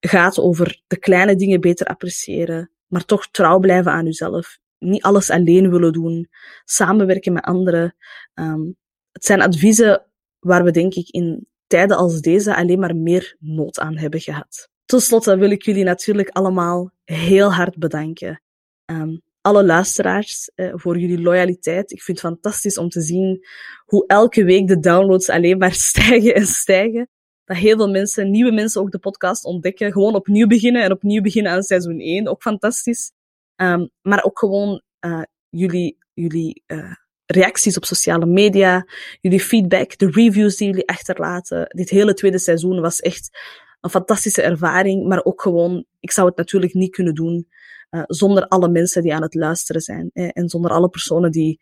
gaat 0.00 0.38
over 0.38 0.82
de 0.86 0.98
kleine 0.98 1.36
dingen 1.36 1.60
beter 1.60 1.86
appreciëren, 1.86 2.70
maar 2.86 3.04
toch 3.04 3.30
trouw 3.30 3.58
blijven 3.58 3.92
aan 3.92 4.06
uzelf. 4.06 4.58
Niet 4.78 5.02
alles 5.02 5.30
alleen 5.30 5.70
willen 5.70 5.92
doen, 5.92 6.28
samenwerken 6.64 7.32
met 7.32 7.44
anderen. 7.44 7.96
Um, 8.34 8.76
het 9.12 9.24
zijn 9.24 9.40
adviezen 9.42 10.06
waar 10.38 10.64
we 10.64 10.70
denk 10.70 10.94
ik 10.94 11.08
in 11.08 11.47
tijden 11.68 11.96
als 11.96 12.20
deze 12.20 12.56
alleen 12.56 12.78
maar 12.78 12.96
meer 12.96 13.36
nood 13.38 13.78
aan 13.78 13.96
hebben 13.96 14.20
gehad. 14.20 14.68
Ten 14.84 15.00
slotte 15.00 15.36
wil 15.36 15.50
ik 15.50 15.62
jullie 15.62 15.84
natuurlijk 15.84 16.28
allemaal 16.28 16.90
heel 17.04 17.52
hard 17.52 17.78
bedanken. 17.78 18.42
Um, 18.90 19.22
alle 19.40 19.64
luisteraars 19.64 20.50
eh, 20.54 20.72
voor 20.74 20.98
jullie 20.98 21.20
loyaliteit. 21.20 21.92
Ik 21.92 22.02
vind 22.02 22.22
het 22.22 22.32
fantastisch 22.32 22.78
om 22.78 22.88
te 22.88 23.00
zien 23.00 23.46
hoe 23.84 24.06
elke 24.06 24.44
week 24.44 24.66
de 24.66 24.78
downloads 24.78 25.28
alleen 25.28 25.58
maar 25.58 25.72
stijgen 25.90 26.34
en 26.34 26.46
stijgen. 26.46 27.08
Dat 27.44 27.56
heel 27.56 27.76
veel 27.76 27.90
mensen, 27.90 28.30
nieuwe 28.30 28.52
mensen 28.52 28.80
ook 28.80 28.90
de 28.90 28.98
podcast 28.98 29.44
ontdekken. 29.44 29.92
Gewoon 29.92 30.14
opnieuw 30.14 30.46
beginnen 30.46 30.82
en 30.82 30.92
opnieuw 30.92 31.22
beginnen 31.22 31.52
aan 31.52 31.62
seizoen 31.62 32.00
1. 32.00 32.28
Ook 32.28 32.42
fantastisch. 32.42 33.12
Um, 33.56 33.90
maar 34.02 34.24
ook 34.24 34.38
gewoon 34.38 34.82
uh, 35.00 35.22
jullie, 35.48 35.98
jullie 36.14 36.62
uh, 36.66 36.92
reacties 37.30 37.76
op 37.76 37.84
sociale 37.84 38.26
media, 38.26 38.86
jullie 39.20 39.40
feedback, 39.40 39.98
de 39.98 40.10
reviews 40.10 40.56
die 40.56 40.68
jullie 40.68 40.88
achterlaten. 40.88 41.66
Dit 41.68 41.90
hele 41.90 42.14
tweede 42.14 42.38
seizoen 42.38 42.80
was 42.80 43.00
echt 43.00 43.38
een 43.80 43.90
fantastische 43.90 44.42
ervaring. 44.42 45.08
Maar 45.08 45.24
ook 45.24 45.42
gewoon, 45.42 45.84
ik 46.00 46.10
zou 46.10 46.28
het 46.28 46.36
natuurlijk 46.36 46.74
niet 46.74 46.90
kunnen 46.90 47.14
doen 47.14 47.48
uh, 47.90 48.02
zonder 48.06 48.48
alle 48.48 48.68
mensen 48.68 49.02
die 49.02 49.14
aan 49.14 49.22
het 49.22 49.34
luisteren 49.34 49.80
zijn. 49.82 50.10
Hè, 50.12 50.26
en 50.26 50.48
zonder 50.48 50.70
alle 50.70 50.88
personen 50.88 51.30
die 51.30 51.60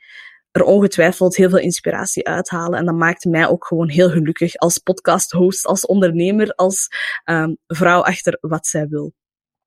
er 0.50 0.62
ongetwijfeld 0.62 1.36
heel 1.36 1.48
veel 1.48 1.58
inspiratie 1.58 2.26
uithalen. 2.26 2.78
En 2.78 2.84
dat 2.84 2.94
maakt 2.94 3.24
mij 3.24 3.48
ook 3.48 3.66
gewoon 3.66 3.88
heel 3.88 4.10
gelukkig 4.10 4.56
als 4.56 4.78
podcast-host, 4.78 5.66
als 5.66 5.86
ondernemer, 5.86 6.52
als 6.52 6.88
um, 7.24 7.56
vrouw 7.66 8.00
achter 8.00 8.38
wat 8.40 8.66
zij 8.66 8.88
wil. 8.88 9.12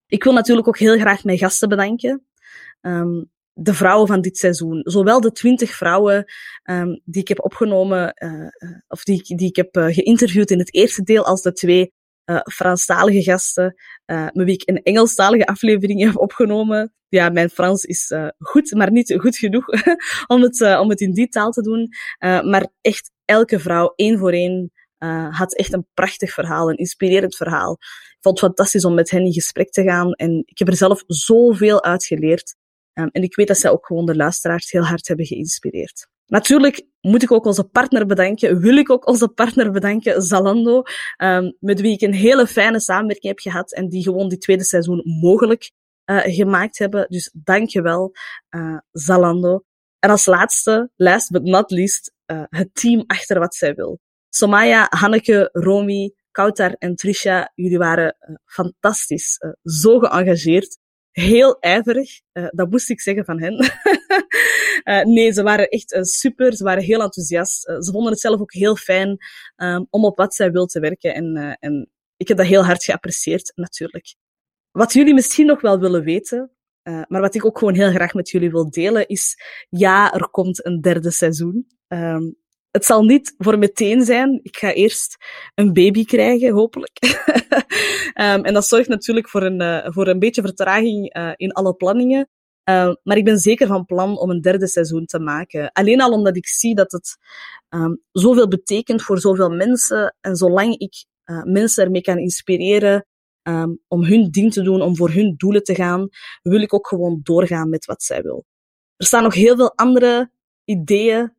Ik 0.08 0.24
wil 0.24 0.34
natuurlijk 0.34 0.68
ook 0.68 0.78
heel 0.78 1.00
graag 1.00 1.24
mijn 1.24 1.38
gasten 1.38 1.70
bedanken. 1.70 2.26
Um, 2.82 3.32
de 3.62 3.74
vrouwen 3.74 4.08
van 4.08 4.22
dit 4.22 4.38
seizoen. 4.38 4.82
Zowel 4.84 5.22
de 5.22 5.32
twintig 5.32 5.72
vrouwen 5.72 6.26
um, 6.64 7.02
die 7.06 7.22
ik 7.22 7.28
heb 7.28 7.44
opgenomen, 7.44 8.14
uh, 8.24 8.48
of 8.88 9.04
die, 9.04 9.36
die 9.36 9.48
ik 9.48 9.56
heb 9.56 9.78
uh, 9.78 9.86
geïnterviewd 9.86 10.52
in 10.52 10.60
het 10.60 10.74
eerste 10.74 11.04
deel, 11.04 11.26
als 11.26 11.42
de 11.42 11.54
twee 11.54 11.94
uh, 12.26 12.40
Franstalige 12.54 13.24
gasten, 13.24 13.76
met 14.06 14.32
wie 14.34 14.54
ik 14.54 14.70
een 14.70 14.84
Engelstalige 14.84 15.46
aflevering 15.46 16.04
heb 16.04 16.18
opgenomen. 16.18 16.94
Ja, 17.08 17.30
mijn 17.30 17.50
Frans 17.50 17.84
is 17.84 18.14
goed, 18.38 18.74
maar 18.74 18.92
niet 18.92 19.16
goed 19.18 19.38
genoeg 19.38 19.66
om, 20.28 20.42
het, 20.42 20.62
om 20.62 20.90
het 20.90 21.02
in 21.02 21.14
die 21.14 21.28
taal 21.28 21.52
te 21.52 21.62
doen. 21.62 21.90
maar 22.50 22.68
echt 22.82 23.12
elke 23.26 23.60
vrouw, 23.60 23.94
één 23.96 24.18
voor 24.18 24.32
één, 24.32 24.72
had 25.30 25.56
echt 25.56 25.74
een 25.74 25.88
prachtig 25.94 26.34
verhaal, 26.34 26.70
een 26.70 26.78
inspirerend 26.78 27.36
verhaal. 27.36 27.72
Ik 27.72 28.18
vond 28.20 28.40
het 28.40 28.50
fantastisch 28.50 28.86
om 28.86 28.94
met 28.94 29.10
hen 29.10 29.26
in 29.26 29.34
gesprek 29.34 29.72
te 29.72 29.84
gaan 29.84 30.14
en 30.14 30.44
ik 30.46 30.58
heb 30.58 30.68
er 30.68 30.76
zelf 30.76 31.04
zoveel 31.08 31.84
uit 31.84 32.06
geleerd. 32.06 32.56
Um, 33.00 33.10
en 33.12 33.24
ik 33.24 33.36
weet 33.36 33.48
dat 33.48 33.58
zij 33.58 33.72
ook 33.72 33.86
gewoon 33.86 34.06
de 34.06 34.16
luisteraars 34.16 34.72
heel 34.72 34.86
hard 34.86 35.08
hebben 35.08 35.26
geïnspireerd. 35.26 36.08
Natuurlijk 36.26 36.86
moet 37.02 37.24
ik 37.24 37.32
ook 37.32 37.46
onze 37.46 37.64
partner 37.64 38.06
bedanken, 38.06 38.60
wil 38.60 38.78
ik 38.78 38.90
ook 38.90 39.08
onze 39.08 39.28
partner 39.28 39.72
bedanken, 39.72 40.22
Zalando, 40.22 40.84
um, 41.18 41.56
met 41.60 41.82
wie 41.82 41.94
ik 41.94 42.02
een 42.02 42.14
hele 42.14 42.48
fijne 42.48 42.80
samenwerking 42.80 43.28
heb 43.28 43.40
gehad 43.40 43.74
en 43.74 43.90
die 43.90 44.04
gewoon 44.04 44.30
die 44.30 44.38
tweede 44.38 44.64
seizoen 44.64 45.02
mogelijk 45.22 45.72
uh, 46.06 46.20
gemaakt 46.24 46.78
hebben. 46.78 47.06
Dus 47.10 47.36
dankjewel, 47.44 48.12
uh, 48.50 48.78
Zalando. 48.92 49.64
En 50.00 50.10
als 50.10 50.26
laatste, 50.26 50.90
last 50.96 51.32
but 51.32 51.44
not 51.44 51.72
least, 51.72 52.14
uh, 52.26 52.44
het 52.50 52.70
team 52.74 53.04
achter 53.08 53.40
wat 53.40 53.56
zij 53.56 53.74
wil. 53.74 54.00
Somaya, 54.30 54.88
Hanneke, 54.90 55.50
Romy, 55.52 56.14
Kautar 56.32 56.74
en 56.74 56.96
Trisha, 56.96 57.52
jullie 57.56 57.78
waren 57.78 58.18
fantastisch, 58.46 59.38
zo 59.64 60.00
geëngageerd 60.00 60.78
heel 61.20 61.60
ijverig. 61.60 62.22
Uh, 62.34 62.48
dat 62.50 62.70
moest 62.70 62.90
ik 62.90 63.02
zeggen 63.02 63.26
van 63.26 63.42
hen. 63.42 63.54
uh, 64.84 65.04
nee, 65.16 65.32
ze 65.32 65.44
waren 65.44 65.68
echt 65.68 65.94
uh, 65.94 66.02
super. 66.02 66.56
Ze 66.56 66.64
waren 66.64 66.84
heel 66.84 67.02
enthousiast. 67.02 67.62
ze 67.62 67.90
vonden 67.92 68.12
het 68.12 68.22
zelf 68.22 68.40
ook 68.40 68.54
heel 68.54 68.76
fijn 68.76 69.18
um, 69.56 69.88
om 69.90 70.06
op 70.06 70.18
wat 70.18 70.36
zij 70.36 70.52
wil 70.52 70.66
te 70.66 70.80
werken. 70.80 71.14
En, 71.14 71.58
en 71.60 71.90
ik 72.18 72.28
heb 72.28 72.38
dat 72.38 72.46
heel 72.46 72.66
hard 72.66 72.84
geapprecieerd, 72.84 73.52
natuurlijk. 73.56 74.16
Wat 74.72 74.94
jullie 74.94 75.14
misschien 75.14 75.46
nog 75.46 75.62
wel 75.62 75.80
willen 75.80 76.04
weten, 76.04 76.52
maar 76.84 77.22
wat 77.22 77.36
ik 77.36 77.46
ook 77.46 77.58
gewoon 77.58 77.76
heel 77.76 77.92
graag 77.92 78.14
met 78.14 78.30
jullie 78.30 78.52
wil 78.52 78.70
delen, 78.70 79.08
is 79.08 79.36
ja, 79.70 80.14
er 80.14 80.30
komt 80.30 80.66
een 80.66 80.82
derde 80.82 81.12
seizoen. 81.12 81.68
Um, 81.88 82.38
het 82.72 82.86
zal 82.86 83.04
niet 83.04 83.34
voor 83.38 83.58
meteen 83.58 84.06
zijn. 84.06 84.40
Ik 84.44 84.58
ga 84.58 84.74
eerst 84.74 85.16
een 85.56 85.74
baby 85.74 86.06
krijgen, 86.06 86.52
hopelijk. 86.52 86.98
um, 88.14 88.44
en 88.48 88.54
dat 88.54 88.68
zorgt 88.68 88.88
natuurlijk 88.88 89.30
voor 89.30 89.44
een, 89.44 89.62
uh, 89.62 89.88
voor 89.90 90.08
een 90.08 90.20
beetje 90.20 90.42
vertraging 90.42 91.16
uh, 91.18 91.32
in 91.36 91.52
alle 91.52 91.74
planningen. 91.74 92.30
Uh, 92.70 92.94
maar 93.04 93.18
ik 93.18 93.26
ben 93.26 93.38
zeker 93.38 93.68
van 93.68 93.86
plan 93.86 94.18
om 94.18 94.30
een 94.30 94.42
derde 94.42 94.68
seizoen 94.68 95.06
te 95.06 95.20
maken. 95.20 95.72
Alleen 95.72 96.02
al 96.02 96.12
omdat 96.12 96.36
ik 96.36 96.48
zie 96.48 96.76
dat 96.76 96.92
het 96.92 97.18
um, 97.70 98.02
zoveel 98.12 98.48
betekent 98.48 99.02
voor 99.02 99.20
zoveel 99.20 99.50
mensen. 99.50 100.16
En 100.22 100.36
zolang 100.36 100.78
ik 100.78 101.06
mensen 101.44 101.84
ermee 101.84 102.02
kan 102.02 102.18
inspireren 102.18 103.06
om 103.88 104.04
hun 104.04 104.32
ding 104.32 104.54
te 104.54 104.62
doen, 104.62 104.82
om 104.82 104.96
voor 104.96 105.10
hun 105.10 105.34
doelen 105.38 105.64
te 105.64 105.76
gaan, 105.76 106.10
wil 106.42 106.62
ik 106.62 106.74
ook 106.74 106.88
gewoon 106.88 107.20
doorgaan 107.24 107.70
met 107.70 107.86
wat 107.86 108.04
zij 108.04 108.22
wil. 108.22 108.46
Er 108.96 109.06
staan 109.06 109.24
nog 109.24 109.34
heel 109.34 109.56
veel 109.56 109.76
andere 109.76 110.32
ideeën 110.64 111.34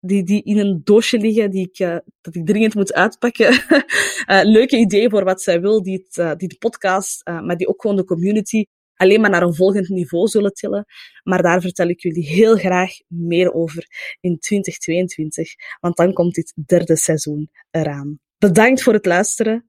die, 0.00 0.24
die 0.24 0.42
in 0.42 0.58
een 0.58 0.80
doosje 0.84 1.18
liggen, 1.18 1.50
die 1.50 1.68
ik, 1.68 1.78
uh, 1.78 1.96
dat 2.20 2.34
ik 2.34 2.46
dringend 2.46 2.74
moet 2.74 2.92
uitpakken. 2.92 3.52
uh, 3.52 4.40
leuke 4.56 4.76
ideeën 4.76 5.10
voor 5.10 5.24
wat 5.24 5.42
zij 5.42 5.60
wil, 5.60 5.82
die, 5.82 6.04
het, 6.04 6.16
uh, 6.16 6.34
die 6.34 6.48
de 6.48 6.56
podcast, 6.58 7.24
maar 7.24 7.56
die 7.56 7.68
ook 7.68 7.80
gewoon 7.80 7.96
de 7.96 8.04
community 8.04 8.64
alleen 8.94 9.20
maar 9.20 9.30
naar 9.30 9.42
een 9.42 9.54
volgend 9.54 9.88
niveau 9.88 10.28
zullen 10.28 10.52
tillen. 10.52 10.84
Maar 11.22 11.42
daar 11.42 11.60
vertel 11.60 11.88
ik 11.88 12.00
jullie 12.00 12.26
heel 12.26 12.56
graag 12.56 12.90
meer 13.06 13.52
over 13.52 13.86
in 14.20 14.38
2022, 14.38 15.52
want 15.80 15.96
dan 15.96 16.12
komt 16.12 16.34
dit 16.34 16.52
derde 16.66 16.96
seizoen 16.96 17.50
eraan. 17.70 18.18
Bedankt 18.38 18.82
voor 18.82 18.92
het 18.92 19.06
luisteren. 19.06 19.68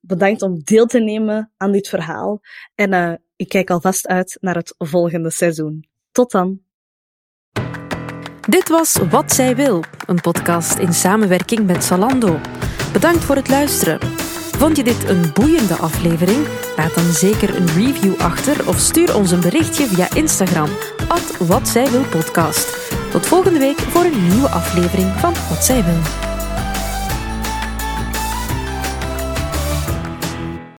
bedankt 0.00 0.42
om 0.42 0.62
deel 0.62 0.86
te 0.86 1.00
nemen 1.00 1.52
aan 1.56 1.72
dit 1.72 1.88
verhaal. 1.88 2.40
En 2.74 3.22
ik 3.36 3.48
kijk 3.48 3.70
alvast 3.70 4.06
uit 4.06 4.36
naar 4.40 4.54
het 4.54 4.74
volgende 4.78 5.30
seizoen. 5.30 5.88
Tot 6.12 6.30
dan! 6.30 6.63
Dit 8.54 8.68
was 8.68 8.96
Wat 9.10 9.32
Zij 9.32 9.56
Wil, 9.56 9.84
een 10.06 10.20
podcast 10.20 10.78
in 10.78 10.92
samenwerking 10.92 11.66
met 11.66 11.84
Zalando. 11.84 12.40
Bedankt 12.92 13.24
voor 13.24 13.36
het 13.36 13.48
luisteren. 13.48 13.98
Vond 14.58 14.76
je 14.76 14.84
dit 14.84 15.08
een 15.08 15.32
boeiende 15.32 15.74
aflevering? 15.74 16.46
Laat 16.76 16.94
dan 16.94 17.12
zeker 17.12 17.56
een 17.56 17.66
review 17.66 18.20
achter 18.20 18.68
of 18.68 18.78
stuur 18.78 19.16
ons 19.16 19.30
een 19.30 19.40
berichtje 19.40 19.86
via 19.86 20.14
Instagram, 20.14 20.68
at 21.08 21.36
Wat 21.38 21.68
Zij 21.68 21.90
Wil 21.90 22.04
Podcast. 22.04 22.92
Tot 23.10 23.26
volgende 23.26 23.58
week 23.58 23.78
voor 23.78 24.04
een 24.04 24.28
nieuwe 24.28 24.48
aflevering 24.48 25.12
van 25.20 25.34
Wat 25.48 25.64
Zij 25.64 25.84
Wil. 25.84 26.33